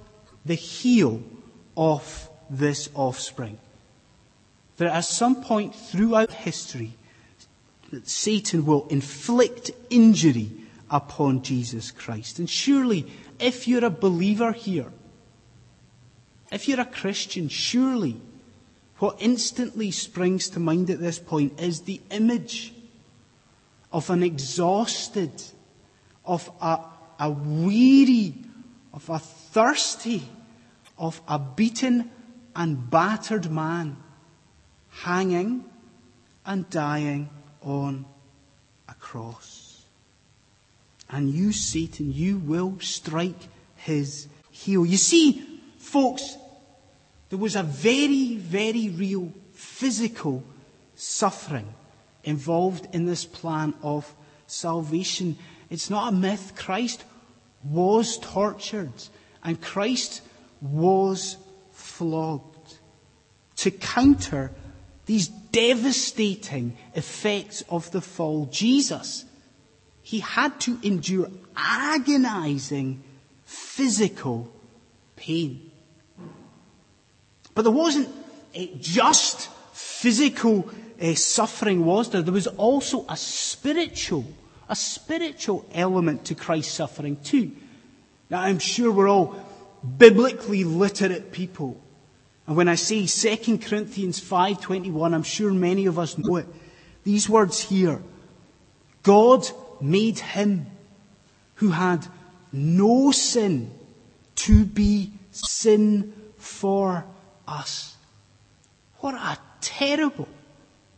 the 0.45 0.55
heel 0.55 1.23
of 1.77 2.29
this 2.51 2.91
offspring. 2.95 3.59
That 4.77 4.89
at 4.89 5.05
some 5.05 5.43
point 5.43 5.75
throughout 5.75 6.33
history, 6.33 6.95
that 7.91 8.09
Satan 8.09 8.67
will 8.67 8.89
inflict 8.89 9.71
injury 9.89 10.51
upon 10.91 11.43
Jesus 11.43 11.93
Christ. 11.93 12.41
And 12.41 12.51
surely, 12.51 13.07
if 13.39 13.69
you're 13.69 13.85
a 13.85 13.91
believer 13.91 14.53
here, 14.53 14.93
if 16.51 16.69
you're 16.69 16.81
a 16.81 16.85
Christian, 16.85 17.49
surely 17.49 18.21
what 19.05 19.21
instantly 19.21 19.91
springs 19.91 20.49
to 20.49 20.59
mind 20.59 20.89
at 20.89 20.99
this 20.99 21.19
point 21.19 21.61
is 21.61 21.83
the 21.83 22.01
image 22.11 22.73
of 23.93 24.09
an 24.09 24.23
exhausted, 24.23 25.31
of 26.25 26.51
a, 26.59 26.79
a 27.21 27.31
weary, 27.31 28.33
of 28.95 29.11
a 29.11 29.19
thirsty, 29.19 30.27
of 30.97 31.21
a 31.29 31.39
beaten 31.39 32.11
and 32.57 32.91
battered 32.91 33.51
man 33.51 33.95
hanging 34.89 35.67
and 36.47 36.71
dying 36.71 37.29
on 37.61 38.07
a 38.89 38.95
cross. 38.95 39.85
And 41.11 41.29
you, 41.29 41.53
Satan, 41.53 42.11
you 42.11 42.39
will 42.39 42.79
strike 42.81 43.49
his 43.77 44.29
heel. 44.51 44.87
You 44.87 44.97
see, 44.97 45.61
folks, 45.77 46.39
there 47.29 47.39
was 47.39 47.57
a 47.57 47.63
very, 47.63 48.37
very 48.37 48.89
real 48.89 49.33
physical 49.53 50.43
suffering 50.95 51.73
involved 52.23 52.89
in 52.95 53.07
this 53.07 53.25
plan 53.25 53.75
of 53.83 54.15
salvation. 54.47 55.37
It's 55.71 55.91
not 55.91 56.13
a 56.13 56.17
myth. 56.17 56.53
Christ 56.57 57.05
was 57.63 58.19
tortured 58.19 58.93
and 59.43 59.61
Christ 59.61 60.23
was 60.61 61.37
flogged 61.73 62.79
to 63.57 63.71
counter 63.71 64.51
these 65.07 65.29
devastating 65.29 66.77
effects 66.95 67.63
of 67.69 67.91
the 67.91 68.01
fall. 68.01 68.47
Jesus, 68.47 69.25
he 70.03 70.21
had 70.21 70.59
to 70.61 70.79
endure 70.83 71.29
agonizing 71.57 73.03
physical 73.45 74.53
pain. 75.17 75.71
But 77.55 77.63
there 77.63 77.73
wasn't 77.73 78.09
just 78.81 79.49
physical 79.73 80.69
uh, 81.01 81.15
suffering 81.15 81.85
was 81.85 82.11
there, 82.11 82.23
there 82.23 82.33
was 82.33 82.47
also 82.47 83.05
a 83.09 83.17
spiritual, 83.17 84.25
a 84.69 84.77
spiritual 84.77 85.65
element 85.73 86.25
to 86.27 86.35
Christ's 86.35 86.75
suffering 86.75 87.17
too. 87.23 87.53
Now 88.31 88.41
I'm 88.41 88.59
sure 88.59 88.93
we're 88.93 89.09
all 89.09 89.35
biblically 89.99 90.65
literate 90.65 91.33
people. 91.33 91.81
And 92.47 92.57
when 92.57 92.69
I 92.69 92.75
say 92.75 93.07
2 93.07 93.59
Corinthians 93.59 94.21
5:21, 94.21 95.15
I'm 95.15 95.23
sure 95.23 95.53
many 95.53 95.87
of 95.87 95.99
us 95.99 96.19
know 96.19 96.37
it. 96.37 96.47
These 97.05 97.29
words 97.29 97.61
here. 97.61 98.03
God 99.03 99.47
made 99.81 100.19
him 100.19 100.67
who 101.57 101.71
had 101.71 102.07
no 102.53 103.11
sin 103.11 103.71
to 104.37 104.65
be 104.65 105.13
sin 105.31 106.13
for 106.39 107.05
us. 107.47 107.97
What 108.99 109.15
a 109.15 109.39
terrible 109.61 110.29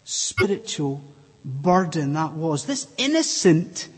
spiritual 0.05 1.03
burden 1.45 2.13
that 2.15 2.33
was. 2.33 2.67
This 2.67 2.89
innocent, 2.97 3.89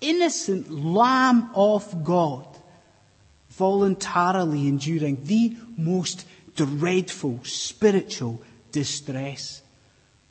innocent 0.00 0.70
Lamb 0.70 1.50
of 1.54 2.04
God 2.04 2.46
voluntarily 3.50 4.68
enduring 4.68 5.24
the 5.24 5.56
most 5.76 6.26
dreadful 6.54 7.40
spiritual 7.44 8.40
distress. 8.72 9.62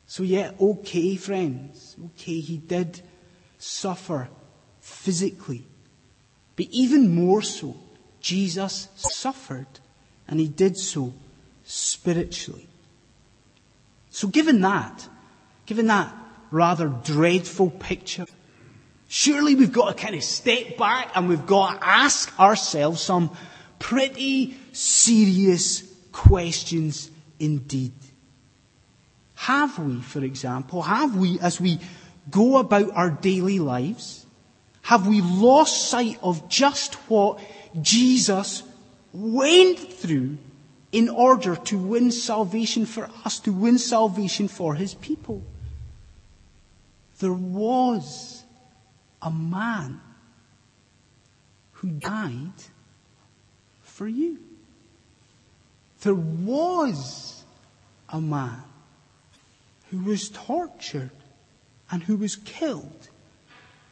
So 0.05 0.23
yeah, 0.23 0.51
okay 0.59 1.15
friends, 1.17 1.95
okay, 2.05 2.39
he 2.39 2.57
did 2.57 3.01
suffer 3.57 4.29
physically. 4.79 5.65
But 6.55 6.67
even 6.71 7.13
more 7.13 7.41
so, 7.41 7.75
Jesus 8.21 8.87
suffered 8.95 9.67
and 10.27 10.39
he 10.39 10.47
did 10.47 10.77
so 10.77 11.13
spiritually. 11.67 12.67
So 14.09 14.27
given 14.27 14.61
that, 14.61 15.07
given 15.65 15.87
that 15.87 16.15
rather 16.49 16.87
dreadful 16.87 17.69
picture, 17.69 18.25
surely 19.09 19.53
we've 19.53 19.73
got 19.73 19.95
to 19.95 20.03
kind 20.03 20.15
of 20.15 20.23
step 20.23 20.77
back 20.77 21.11
and 21.13 21.27
we've 21.27 21.45
got 21.45 21.79
to 21.79 21.87
ask 21.87 22.39
ourselves 22.39 23.01
some 23.01 23.35
pretty 23.79 24.57
serious 24.71 25.83
questions 26.13 27.11
indeed. 27.39 27.91
Have 29.35 29.77
we, 29.77 30.01
for 30.01 30.23
example, 30.23 30.81
have 30.81 31.15
we, 31.15 31.39
as 31.41 31.61
we 31.61 31.79
go 32.31 32.57
about 32.57 32.91
our 32.95 33.11
daily 33.11 33.59
lives, 33.59 34.25
have 34.83 35.05
we 35.05 35.21
lost 35.21 35.89
sight 35.89 36.17
of 36.23 36.47
just 36.49 36.95
what 37.09 37.39
Jesus 37.81 38.63
went 39.13 39.77
through 39.77 40.37
in 40.91 41.09
order 41.09 41.55
to 41.55 41.77
win 41.77 42.11
salvation 42.11 42.85
for 42.85 43.09
us, 43.25 43.39
to 43.39 43.51
win 43.51 43.77
salvation 43.77 44.47
for 44.47 44.75
his 44.75 44.93
people? 44.95 45.43
There 47.19 47.33
was 47.33 48.43
a 49.21 49.31
man 49.31 49.99
who 51.73 51.89
died 51.89 52.53
for 53.81 54.07
you. 54.07 54.39
There 56.01 56.15
was 56.15 57.43
a 58.09 58.21
man 58.21 58.63
who 59.89 59.99
was 59.99 60.29
tortured 60.29 61.11
and 61.89 62.03
who 62.03 62.17
was 62.17 62.35
killed 62.35 63.09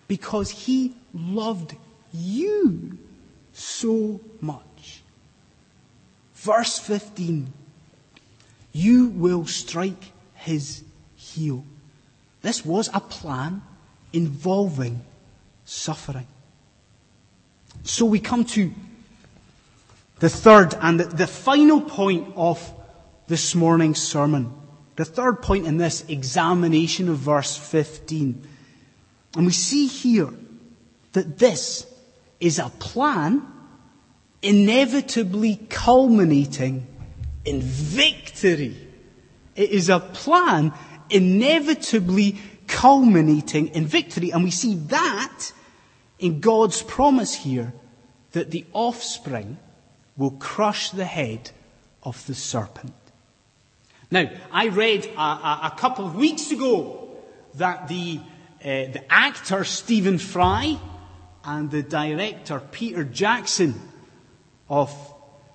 because 0.08 0.50
he 0.52 0.96
loved 1.14 1.76
you 2.14 2.98
so 3.54 4.22
much. 4.40 4.75
Verse 6.46 6.78
15. 6.78 7.52
You 8.72 9.08
will 9.08 9.48
strike 9.48 10.12
his 10.36 10.84
heel. 11.16 11.66
This 12.44 12.64
was 12.64 12.88
a 12.94 13.00
plan 13.00 13.64
involving 14.14 15.02
suffering. 15.66 16.28
So 17.84 18.06
we 18.06 18.20
come 18.20 18.46
to 18.46 18.72
the 20.20 20.30
third 20.30 20.76
and 20.80 21.00
the 21.00 21.26
final 21.26 21.82
point 21.82 22.32
of 22.36 22.72
this 23.26 23.56
morning's 23.56 24.00
sermon. 24.00 24.54
The 24.98 25.06
third 25.06 25.42
point 25.42 25.66
in 25.66 25.78
this 25.78 26.06
examination 26.08 27.10
of 27.10 27.18
verse 27.18 27.58
15. 27.58 28.48
And 29.36 29.46
we 29.48 29.52
see 29.52 29.88
here 29.88 30.30
that 31.14 31.40
this 31.40 31.88
is 32.40 32.60
a 32.60 32.70
plan 32.78 33.42
inevitably 34.46 35.56
culminating 35.70 36.86
in 37.46 37.62
victory. 37.62 38.78
It 39.56 39.72
is 39.72 39.90
a 39.90 40.00
plan 40.00 40.72
inevitably 41.10 42.38
culminating 42.68 43.70
in 43.70 43.88
victory. 43.88 44.32
And 44.32 44.44
we 44.44 44.52
see 44.52 44.76
that 44.76 45.52
in 46.20 46.42
God's 46.42 46.84
promise 46.84 47.34
here 47.34 47.74
that 48.34 48.52
the 48.52 48.66
offspring 48.72 49.58
will 50.16 50.32
crush 50.32 50.92
the 50.92 51.06
head 51.06 51.50
of 52.04 52.24
the 52.28 52.36
serpent. 52.36 52.94
Now, 54.12 54.30
I 54.52 54.68
read 54.68 55.06
a, 55.06 55.20
a, 55.20 55.60
a 55.74 55.76
couple 55.76 56.06
of 56.06 56.16
weeks 56.16 56.52
ago 56.52 57.18
that 57.56 57.88
the, 57.88 58.20
uh, 58.62 58.64
the 58.64 59.04
actor 59.10 59.64
Stephen 59.64 60.20
Fry 60.20 60.78
and 61.44 61.72
the 61.72 61.82
director 61.82 62.60
Peter 62.72 63.04
Jackson 63.04 63.74
of 64.70 64.92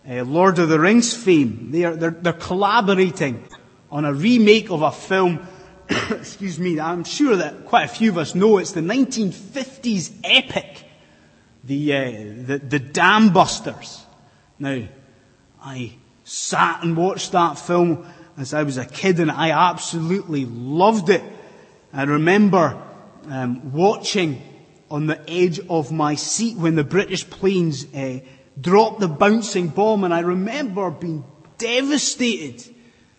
uh, 0.08 0.22
Lord 0.24 0.58
of 0.58 0.68
the 0.68 0.80
Rings 0.80 1.14
fame, 1.14 1.70
they 1.70 1.84
are, 1.84 1.94
they're, 1.94 2.10
they're 2.10 2.32
collaborating 2.32 3.46
on 3.90 4.04
a 4.04 4.12
remake 4.12 4.70
of 4.70 4.82
a 4.82 4.92
film, 4.92 5.46
excuse 6.10 6.58
me, 6.58 6.78
I'm 6.78 7.04
sure 7.04 7.36
that 7.36 7.66
quite 7.66 7.84
a 7.84 7.88
few 7.88 8.10
of 8.10 8.18
us 8.18 8.34
know 8.34 8.58
it's 8.58 8.72
the 8.72 8.80
1950s 8.80 10.12
epic, 10.24 10.84
the, 11.64 11.94
uh, 11.94 12.10
the, 12.46 12.60
the 12.66 12.78
Dam 12.78 13.32
Busters. 13.32 14.04
Now, 14.58 14.82
I 15.62 15.92
sat 16.24 16.82
and 16.82 16.96
watched 16.96 17.32
that 17.32 17.58
film 17.58 18.06
as 18.36 18.54
I 18.54 18.62
was 18.62 18.78
a 18.78 18.84
kid 18.84 19.20
and 19.20 19.30
I 19.30 19.50
absolutely 19.50 20.46
loved 20.46 21.10
it. 21.10 21.22
I 21.92 22.04
remember 22.04 22.80
um, 23.26 23.72
watching 23.72 24.42
on 24.90 25.06
the 25.06 25.20
edge 25.28 25.60
of 25.68 25.92
my 25.92 26.14
seat 26.14 26.56
when 26.56 26.74
the 26.74 26.84
British 26.84 27.28
planes 27.28 27.84
uh, 27.94 28.20
dropped 28.60 29.00
the 29.00 29.08
bouncing 29.08 29.68
bomb 29.68 30.04
and 30.04 30.12
I 30.12 30.20
remember 30.20 30.90
being 30.90 31.24
devastated 31.58 32.62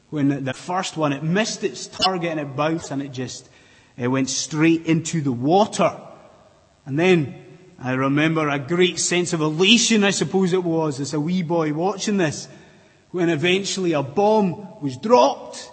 when 0.09 0.43
the 0.43 0.53
first 0.53 0.97
one, 0.97 1.13
it 1.13 1.23
missed 1.23 1.63
its 1.63 1.87
target 1.87 2.31
and 2.31 2.39
it 2.39 2.55
bounced 2.55 2.91
and 2.91 3.01
it 3.01 3.13
just 3.13 3.49
it 3.97 4.07
went 4.07 4.29
straight 4.29 4.85
into 4.85 5.21
the 5.21 5.31
water. 5.31 5.99
And 6.85 6.99
then 6.99 7.45
I 7.79 7.93
remember 7.93 8.49
a 8.49 8.59
great 8.59 8.99
sense 8.99 9.33
of 9.33 9.41
elation, 9.41 10.03
I 10.03 10.11
suppose 10.11 10.53
it 10.53 10.63
was, 10.63 10.99
as 10.99 11.13
a 11.13 11.19
wee 11.19 11.43
boy 11.43 11.73
watching 11.73 12.17
this 12.17 12.47
when 13.11 13.29
eventually 13.29 13.93
a 13.93 14.03
bomb 14.03 14.81
was 14.81 14.97
dropped 14.97 15.71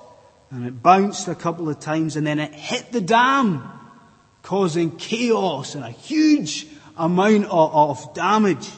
and 0.51 0.67
it 0.67 0.83
bounced 0.83 1.29
a 1.29 1.35
couple 1.35 1.69
of 1.69 1.81
times 1.81 2.17
and 2.17 2.27
then 2.27 2.39
it 2.39 2.53
hit 2.53 2.93
the 2.93 3.01
dam, 3.01 3.69
causing 4.43 4.97
chaos 4.97 5.75
and 5.75 5.85
a 5.85 5.91
huge 5.91 6.67
amount 6.97 7.45
of, 7.47 7.75
of 7.75 8.15
damage. 8.15 8.69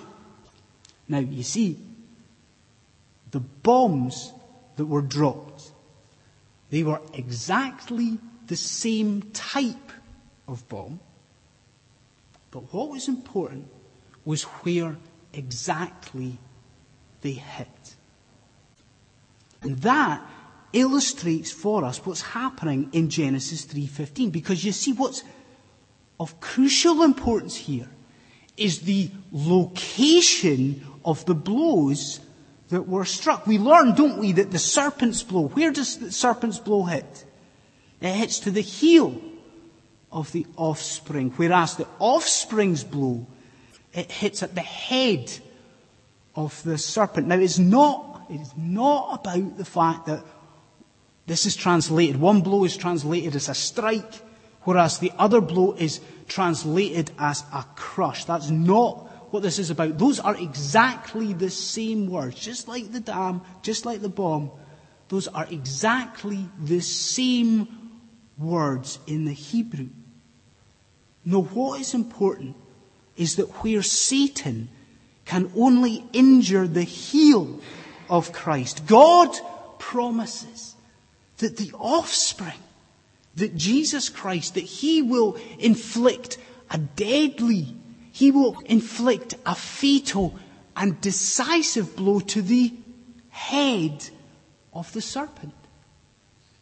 Now, 1.10 1.18
you 1.18 1.42
see, 1.42 1.76
the 3.32 3.40
bombs 3.40 4.32
that 4.76 4.86
were 4.86 5.02
dropped, 5.02 5.72
they 6.70 6.84
were 6.84 7.00
exactly 7.12 8.18
the 8.46 8.54
same 8.54 9.22
type 9.32 9.90
of 10.46 10.68
bomb. 10.68 11.00
But 12.52 12.72
what 12.72 12.90
was 12.90 13.08
important 13.08 13.66
was 14.24 14.44
where 14.62 14.98
exactly 15.32 16.38
they 17.22 17.32
hit. 17.32 17.96
And 19.62 19.78
that 19.78 20.24
illustrates 20.72 21.50
for 21.50 21.84
us 21.84 22.06
what's 22.06 22.20
happening 22.20 22.88
in 22.92 23.10
Genesis 23.10 23.64
3:15 23.64 24.30
because 24.30 24.64
you 24.64 24.70
see 24.70 24.92
what's 24.92 25.24
of 26.20 26.38
crucial 26.38 27.02
importance 27.02 27.56
here 27.56 27.90
is 28.56 28.80
the 28.80 29.10
location 29.32 30.86
of 31.04 31.24
the 31.26 31.34
blows 31.34 32.20
that 32.68 32.88
were 32.88 33.04
struck. 33.04 33.46
We 33.46 33.58
learn, 33.58 33.94
don't 33.94 34.18
we, 34.18 34.32
that 34.32 34.50
the 34.50 34.58
serpent's 34.58 35.22
blow, 35.22 35.48
where 35.48 35.72
does 35.72 35.98
the 35.98 36.12
serpent's 36.12 36.58
blow 36.58 36.84
hit? 36.84 37.24
It 38.00 38.12
hits 38.12 38.40
to 38.40 38.50
the 38.50 38.60
heel 38.60 39.20
of 40.10 40.32
the 40.32 40.46
offspring, 40.56 41.32
whereas 41.36 41.76
the 41.76 41.86
offspring's 41.98 42.84
blow, 42.84 43.26
it 43.92 44.10
hits 44.10 44.42
at 44.42 44.54
the 44.54 44.60
head 44.60 45.30
of 46.34 46.62
the 46.62 46.78
serpent. 46.78 47.26
Now 47.26 47.36
it's 47.36 47.58
not 47.58 48.10
it 48.30 48.40
is 48.40 48.52
not 48.56 49.20
about 49.20 49.56
the 49.58 49.64
fact 49.64 50.06
that 50.06 50.24
this 51.26 51.46
is 51.46 51.56
translated, 51.56 52.16
one 52.16 52.42
blow 52.42 52.64
is 52.64 52.76
translated 52.76 53.34
as 53.34 53.48
a 53.48 53.54
strike, 53.54 54.14
whereas 54.62 54.98
the 54.98 55.12
other 55.18 55.40
blow 55.40 55.72
is 55.72 56.00
translated 56.28 57.10
as 57.18 57.44
a 57.52 57.64
crush. 57.74 58.24
That's 58.24 58.48
not 58.48 59.09
what 59.30 59.42
this 59.42 59.58
is 59.58 59.70
about. 59.70 59.98
Those 59.98 60.20
are 60.20 60.36
exactly 60.36 61.32
the 61.32 61.50
same 61.50 62.08
words, 62.10 62.38
just 62.38 62.68
like 62.68 62.92
the 62.92 63.00
dam, 63.00 63.42
just 63.62 63.86
like 63.86 64.00
the 64.00 64.08
bomb. 64.08 64.50
Those 65.08 65.28
are 65.28 65.46
exactly 65.50 66.48
the 66.58 66.80
same 66.80 67.98
words 68.38 68.98
in 69.06 69.24
the 69.24 69.32
Hebrew. 69.32 69.88
Now, 71.24 71.42
what 71.42 71.80
is 71.80 71.94
important 71.94 72.56
is 73.16 73.36
that 73.36 73.48
where 73.62 73.82
Satan 73.82 74.68
can 75.24 75.52
only 75.56 76.04
injure 76.12 76.66
the 76.66 76.82
heel 76.82 77.60
of 78.08 78.32
Christ. 78.32 78.86
God 78.86 79.32
promises 79.78 80.74
that 81.38 81.56
the 81.56 81.72
offspring, 81.78 82.58
that 83.36 83.56
Jesus 83.56 84.08
Christ, 84.08 84.54
that 84.54 84.64
He 84.64 85.02
will 85.02 85.38
inflict 85.58 86.38
a 86.70 86.78
deadly, 86.78 87.76
He 88.12 88.30
will 88.30 88.58
inflict 88.60 89.34
a 89.46 89.54
fatal 89.54 90.38
and 90.76 91.00
decisive 91.00 91.96
blow 91.96 92.20
to 92.20 92.42
the 92.42 92.72
head 93.28 94.08
of 94.72 94.92
the 94.92 95.00
serpent. 95.00 95.54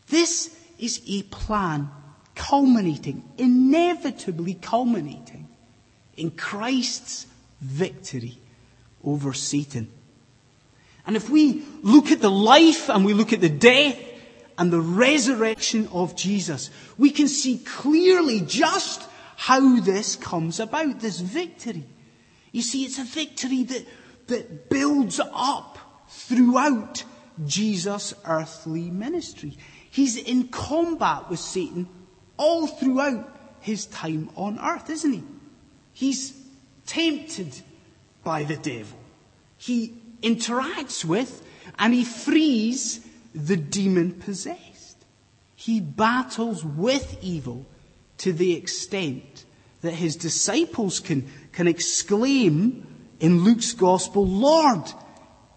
This 0.09 0.55
is 0.79 1.03
a 1.07 1.23
plan 1.25 1.91
culminating, 2.35 3.29
inevitably 3.37 4.55
culminating 4.55 5.49
in 6.17 6.31
Christ's 6.31 7.27
victory 7.61 8.39
over 9.03 9.33
Satan. 9.33 9.91
And 11.07 11.17
if 11.17 11.31
we 11.31 11.65
look 11.83 12.11
at 12.11 12.21
the 12.21 12.31
life 12.31 12.89
and 12.89 13.05
we 13.05 13.15
look 13.15 13.33
at 13.33 13.41
the 13.41 13.49
death 13.49 13.99
and 14.59 14.71
the 14.71 14.81
resurrection 14.81 15.89
of 15.93 16.17
Jesus, 16.17 16.71
we 16.99 17.11
can 17.11 17.29
see 17.29 17.59
clearly 17.59 18.41
just 18.41 19.08
how 19.41 19.79
this 19.79 20.17
comes 20.17 20.59
about, 20.59 20.99
this 20.99 21.21
victory. 21.21 21.85
You 22.51 22.61
see, 22.61 22.85
it's 22.85 22.99
a 22.99 23.05
victory 23.05 23.63
that, 23.63 23.87
that 24.27 24.69
builds 24.69 25.21
up 25.33 25.79
throughout 26.09 27.05
Jesus' 27.47 28.15
earthly 28.25 28.91
ministry. 28.91 29.57
He's 29.93 30.17
in 30.17 30.49
combat 30.49 31.31
with 31.31 31.39
Satan 31.39 31.89
all 32.37 32.67
throughout 32.67 33.33
his 33.61 33.87
time 33.87 34.29
on 34.35 34.59
earth, 34.59 34.91
isn't 34.91 35.13
he? 35.13 35.23
He's 35.93 36.37
tempted 36.87 37.55
by 38.25 38.43
the 38.43 38.57
devil. 38.57 38.99
He 39.57 39.95
interacts 40.21 41.05
with 41.05 41.47
and 41.79 41.95
he 41.95 42.05
frees 42.05 43.07
the 43.33 43.57
demon 43.57 44.15
possessed. 44.15 44.97
He 45.55 45.79
battles 45.79 46.65
with 46.65 47.19
evil 47.23 47.67
to 48.19 48.33
the 48.33 48.55
extent 48.55 49.45
that 49.81 49.95
his 49.95 50.17
disciples 50.17 51.01
can, 51.01 51.29
can 51.53 51.69
exclaim 51.69 52.87
in 53.21 53.45
Luke's 53.45 53.73
gospel, 53.73 54.27
Lord, 54.27 54.85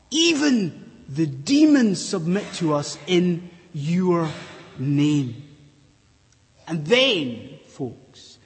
even 0.09 0.91
the 1.07 1.25
demons 1.25 2.03
submit 2.03 2.45
to 2.53 2.73
us 2.73 2.97
in 3.07 3.49
your 3.73 4.29
name. 4.77 5.43
And 6.67 6.85
then, 6.85 7.59
folks, 7.67 8.37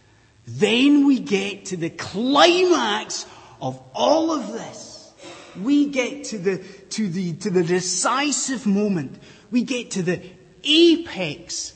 then 0.48 1.06
we 1.06 1.20
get 1.20 1.66
to 1.66 1.78
the 1.78 1.90
climax 1.90 3.26
of 3.62 3.82
all 3.94 4.32
of 4.32 4.52
this. 4.52 5.14
We 5.62 5.90
get 5.90 6.26
to 6.26 6.38
the, 6.38 6.58
to 6.58 7.08
the, 7.08 7.34
to 7.34 7.50
the 7.50 7.64
decisive 7.64 8.66
moment. 8.66 9.22
We 9.52 9.64
get 9.64 9.92
to 9.92 10.04
the 10.04 10.22
apex 10.64 11.74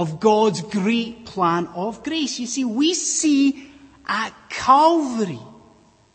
of 0.00 0.18
God's 0.18 0.62
great 0.62 1.26
plan 1.26 1.66
of 1.74 2.02
grace. 2.02 2.40
You 2.40 2.46
see, 2.46 2.64
we 2.64 2.94
see 2.94 3.70
at 4.06 4.32
Calvary, 4.48 5.38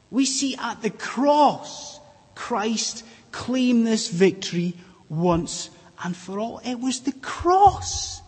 we 0.09 0.25
see 0.25 0.55
at 0.55 0.81
the 0.81 0.89
cross, 0.89 1.99
Christ 2.33 3.05
claim 3.31 3.83
this 3.83 4.07
victory 4.07 4.73
once 5.07 5.69
and 6.03 6.17
for 6.17 6.39
all. 6.39 6.61
It 6.65 6.79
was 6.79 7.01
the 7.01 7.11
cross 7.11 8.23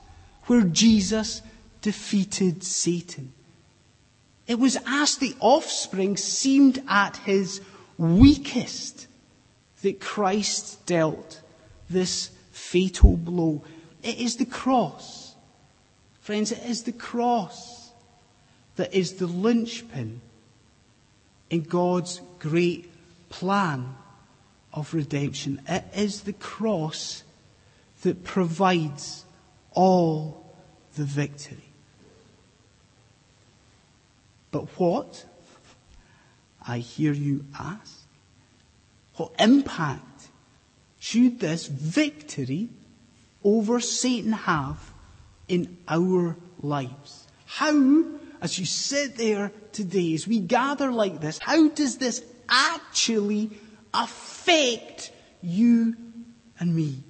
where 0.45 0.61
Jesus 0.61 1.41
defeated 1.81 2.63
Satan. 2.63 3.33
It 4.45 4.59
was 4.59 4.77
as 4.85 5.17
the 5.17 5.35
offspring 5.39 6.17
seemed 6.17 6.83
at 6.87 7.17
his 7.17 7.61
weakest 7.97 9.07
that 9.81 9.99
Christ 9.99 10.85
dealt 10.85 11.41
this 11.89 12.29
fatal 12.51 13.17
blow. 13.17 13.63
It 14.03 14.19
is 14.19 14.35
the 14.35 14.45
cross. 14.45 15.26
Friends, 16.27 16.51
it 16.51 16.61
is 16.65 16.83
the 16.83 16.91
cross 16.91 17.89
that 18.75 18.93
is 18.93 19.13
the 19.13 19.27
linchpin 19.27 20.19
in 21.49 21.61
God's 21.61 22.19
great 22.37 22.91
plan 23.29 23.95
of 24.73 24.93
redemption. 24.93 25.61
It 25.69 25.85
is 25.95 26.23
the 26.23 26.33
cross 26.33 27.23
that 28.01 28.25
provides 28.25 29.23
all 29.71 30.53
the 30.97 31.05
victory. 31.05 31.69
But 34.51 34.65
what, 34.77 35.23
I 36.67 36.79
hear 36.79 37.13
you 37.13 37.45
ask, 37.57 38.01
what 39.15 39.31
impact 39.39 40.27
should 40.99 41.39
this 41.39 41.67
victory 41.67 42.67
over 43.45 43.79
Satan 43.79 44.33
have 44.33 44.91
in 45.47 45.77
our 45.87 46.35
lives? 46.61 47.27
How, 47.45 48.03
as 48.41 48.59
you 48.59 48.65
sit 48.65 49.15
there 49.17 49.51
today, 49.71 50.13
as 50.13 50.27
we 50.27 50.39
gather 50.39 50.91
like 50.91 51.21
this, 51.21 51.39
how 51.39 51.69
does 51.69 51.97
this 51.97 52.23
actually 52.49 53.51
affect 53.93 55.11
you 55.41 55.95
and 56.59 56.75
me? 56.75 57.03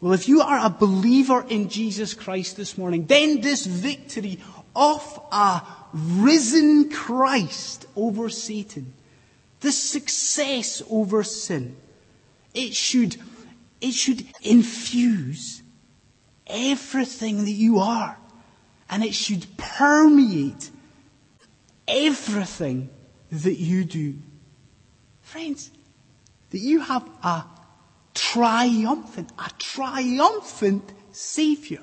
Well, 0.00 0.14
if 0.14 0.28
you 0.28 0.40
are 0.40 0.66
a 0.66 0.70
believer 0.70 1.46
in 1.48 1.68
Jesus 1.68 2.12
Christ 2.12 2.56
this 2.56 2.76
morning, 2.76 3.06
then 3.06 3.40
this 3.40 3.66
victory 3.66 4.40
of 4.74 5.20
a 5.30 5.62
risen 5.92 6.90
Christ 6.90 7.86
over 7.94 8.28
Satan, 8.28 8.94
this 9.60 9.80
success 9.80 10.82
over 10.90 11.22
sin, 11.22 11.76
it 12.52 12.74
should, 12.74 13.16
it 13.80 13.92
should 13.92 14.26
infuse 14.40 15.61
everything 16.46 17.44
that 17.44 17.50
you 17.50 17.78
are. 17.78 18.18
And 18.90 19.02
it 19.02 19.14
should 19.14 19.46
permeate 19.56 20.70
everything 21.88 22.90
that 23.30 23.56
you 23.56 23.84
do. 23.84 24.18
Friends, 25.22 25.70
that 26.50 26.58
you 26.58 26.80
have 26.80 27.08
a 27.22 27.44
triumphant, 28.14 29.32
a 29.38 29.50
triumphant 29.58 30.92
Savior 31.12 31.82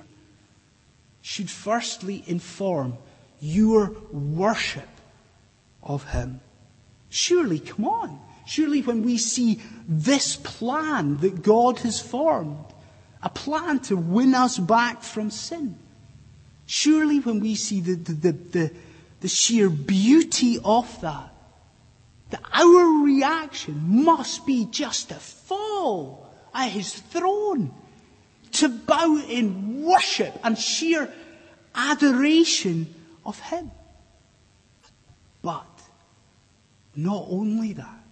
should 1.21 1.49
firstly 1.49 2.23
inform 2.27 2.97
your 3.39 3.95
worship 4.11 4.87
of 5.81 6.09
Him. 6.11 6.41
Surely, 7.09 7.59
come 7.59 7.85
on. 7.85 8.19
Surely 8.45 8.81
when 8.81 9.03
we 9.03 9.17
see 9.17 9.61
this 9.87 10.35
plan 10.35 11.17
that 11.17 11.41
God 11.41 11.79
has 11.79 11.99
formed, 11.99 12.65
a 13.21 13.29
plan 13.29 13.79
to 13.79 13.97
win 13.97 14.33
us 14.33 14.57
back 14.57 15.03
from 15.03 15.29
sin, 15.29 15.77
surely 16.65 17.19
when 17.19 17.39
we 17.39 17.55
see 17.55 17.81
the, 17.81 17.95
the, 17.95 18.31
the, 18.31 18.71
the, 19.19 19.27
sheer 19.27 19.69
beauty 19.69 20.57
of 20.63 21.01
that, 21.01 21.33
that 22.29 22.41
our 22.53 23.03
reaction 23.03 24.03
must 24.03 24.45
be 24.45 24.65
just 24.65 25.09
to 25.09 25.15
fall 25.15 26.31
at 26.53 26.69
his 26.69 26.93
throne, 26.93 27.73
to 28.53 28.69
bow 28.69 29.17
in 29.27 29.83
worship 29.83 30.33
and 30.43 30.57
sheer 30.57 31.11
adoration 31.75 32.93
of 33.25 33.39
him. 33.39 33.71
But 35.41 35.65
not 36.95 37.25
only 37.29 37.73
that, 37.73 38.03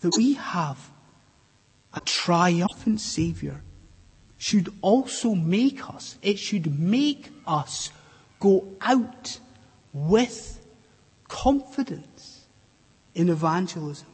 that 0.00 0.16
we 0.16 0.34
have 0.34 0.78
a 1.94 2.00
triumphant 2.00 3.00
Savior 3.00 3.62
should 4.38 4.72
also 4.80 5.34
make 5.34 5.88
us, 5.90 6.16
it 6.22 6.38
should 6.38 6.78
make 6.78 7.30
us 7.46 7.90
go 8.40 8.68
out 8.80 9.38
with 9.92 10.64
confidence 11.26 12.46
in 13.14 13.28
evangelism. 13.28 14.06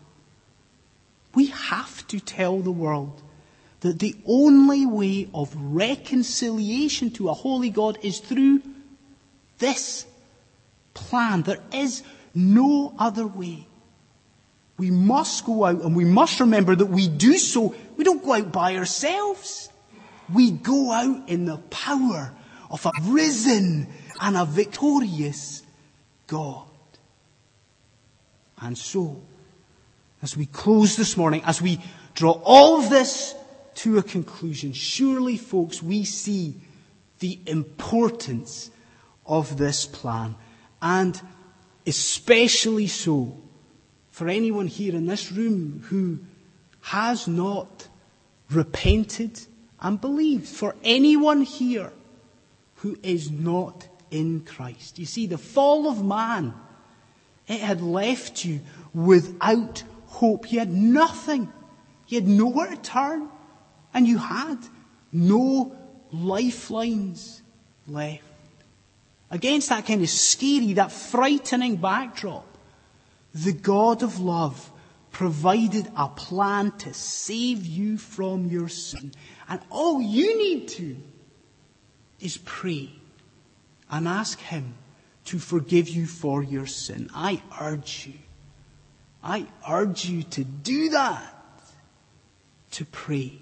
We 1.34 1.46
have 1.46 2.06
to 2.08 2.20
tell 2.20 2.60
the 2.60 2.70
world 2.70 3.22
that 3.80 3.98
the 3.98 4.16
only 4.26 4.86
way 4.86 5.28
of 5.34 5.54
reconciliation 5.54 7.10
to 7.10 7.28
a 7.28 7.34
holy 7.34 7.68
God 7.68 7.98
is 8.02 8.18
through 8.18 8.62
this 9.58 10.06
plan. 10.94 11.42
There 11.42 11.62
is 11.72 12.02
no 12.34 12.94
other 12.98 13.26
way. 13.26 13.66
We 14.78 14.90
must 14.90 15.44
go 15.44 15.64
out 15.66 15.82
and 15.82 15.94
we 15.94 16.04
must 16.04 16.40
remember 16.40 16.74
that 16.74 16.86
we 16.86 17.08
do 17.08 17.36
so. 17.36 17.74
We 17.96 18.04
don't 18.04 18.24
go 18.24 18.32
out 18.32 18.50
by 18.50 18.76
ourselves. 18.76 19.68
We 20.32 20.50
go 20.50 20.90
out 20.90 21.28
in 21.28 21.44
the 21.44 21.58
power 21.70 22.32
of 22.70 22.86
a 22.86 22.92
risen 23.02 23.88
and 24.20 24.36
a 24.36 24.44
victorious 24.44 25.62
God. 26.26 26.66
And 28.60 28.76
so, 28.78 29.20
as 30.22 30.36
we 30.36 30.46
close 30.46 30.96
this 30.96 31.16
morning, 31.16 31.42
as 31.44 31.60
we 31.60 31.80
draw 32.14 32.40
all 32.44 32.78
of 32.78 32.90
this 32.90 33.34
to 33.76 33.98
a 33.98 34.02
conclusion, 34.02 34.72
surely, 34.72 35.36
folks, 35.36 35.82
we 35.82 36.04
see 36.04 36.54
the 37.18 37.38
importance 37.46 38.70
of 39.26 39.58
this 39.58 39.86
plan. 39.86 40.36
And 40.80 41.20
especially 41.86 42.86
so 42.86 43.36
for 44.10 44.28
anyone 44.28 44.66
here 44.66 44.94
in 44.94 45.06
this 45.06 45.32
room 45.32 45.82
who 45.88 46.20
has 46.80 47.26
not 47.26 47.88
repented 48.50 49.40
and 49.84 50.00
believe 50.00 50.48
For 50.48 50.74
anyone 50.82 51.42
here 51.42 51.92
who 52.76 52.98
is 53.02 53.30
not 53.30 53.86
in 54.10 54.40
Christ. 54.40 54.98
You 54.98 55.04
see, 55.04 55.26
the 55.26 55.38
fall 55.38 55.88
of 55.88 56.04
man 56.04 56.54
it 57.46 57.60
had 57.60 57.82
left 57.82 58.44
you 58.44 58.60
without 58.94 59.84
hope. 60.06 60.50
You 60.50 60.60
had 60.60 60.72
nothing. 60.72 61.52
You 62.08 62.20
had 62.20 62.28
nowhere 62.28 62.70
to 62.70 62.76
turn. 62.76 63.28
And 63.92 64.06
you 64.06 64.16
had 64.16 64.58
no 65.12 65.76
lifelines 66.10 67.42
left. 67.86 68.22
Against 69.30 69.68
that 69.68 69.86
kind 69.86 70.00
of 70.00 70.08
scary, 70.08 70.72
that 70.74 70.92
frightening 70.92 71.76
backdrop, 71.76 72.46
the 73.34 73.52
God 73.52 74.02
of 74.02 74.18
love, 74.18 74.70
provided 75.10 75.90
a 75.96 76.08
plan 76.08 76.72
to 76.78 76.94
save 76.94 77.66
you 77.66 77.98
from 77.98 78.46
your 78.46 78.68
sin. 78.68 79.12
And 79.48 79.60
all 79.70 80.00
you 80.00 80.38
need 80.38 80.68
to 80.68 80.96
is 82.20 82.38
pray 82.38 82.90
and 83.90 84.08
ask 84.08 84.38
Him 84.38 84.74
to 85.26 85.38
forgive 85.38 85.88
you 85.88 86.06
for 86.06 86.42
your 86.42 86.66
sin. 86.66 87.10
I 87.14 87.42
urge 87.60 88.06
you, 88.06 88.18
I 89.22 89.46
urge 89.68 90.06
you 90.06 90.22
to 90.22 90.44
do 90.44 90.90
that. 90.90 91.30
To 92.72 92.84
pray, 92.84 93.38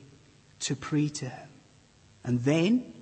to 0.60 0.76
pray 0.76 1.08
to 1.08 1.28
Him. 1.28 1.48
And 2.22 2.40
then 2.40 2.92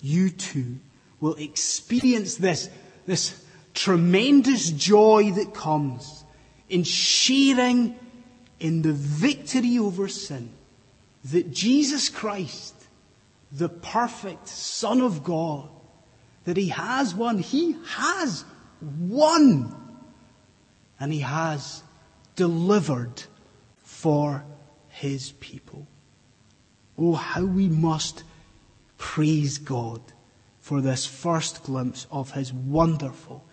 you 0.00 0.30
too 0.30 0.78
will 1.20 1.34
experience 1.34 2.36
this, 2.36 2.70
this 3.06 3.44
tremendous 3.74 4.70
joy 4.70 5.32
that 5.32 5.52
comes 5.52 6.24
in 6.68 6.84
sharing 6.84 7.98
in 8.60 8.82
the 8.82 8.92
victory 8.92 9.78
over 9.78 10.08
sin 10.08 10.55
that 11.32 11.50
Jesus 11.50 12.08
Christ, 12.08 12.74
the 13.50 13.68
perfect 13.68 14.48
Son 14.48 15.00
of 15.00 15.24
God, 15.24 15.68
that 16.44 16.56
He 16.56 16.68
has 16.68 17.14
won. 17.14 17.38
He 17.38 17.76
has 17.86 18.44
won. 18.80 19.74
And 21.00 21.12
He 21.12 21.20
has 21.20 21.82
delivered 22.36 23.22
for 23.78 24.44
His 24.88 25.32
people. 25.32 25.86
Oh, 26.98 27.14
how 27.14 27.44
we 27.44 27.68
must 27.68 28.22
praise 28.96 29.58
God 29.58 30.00
for 30.60 30.80
this 30.80 31.06
first 31.06 31.64
glimpse 31.64 32.06
of 32.10 32.32
His 32.32 32.52
wonderful 32.52 33.44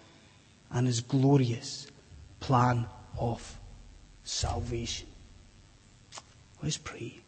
and 0.72 0.86
His 0.88 1.02
glorious 1.02 1.88
plan 2.40 2.86
of 3.18 3.60
salvation. 4.24 5.08
Let's 6.62 6.78
pray. 6.78 7.23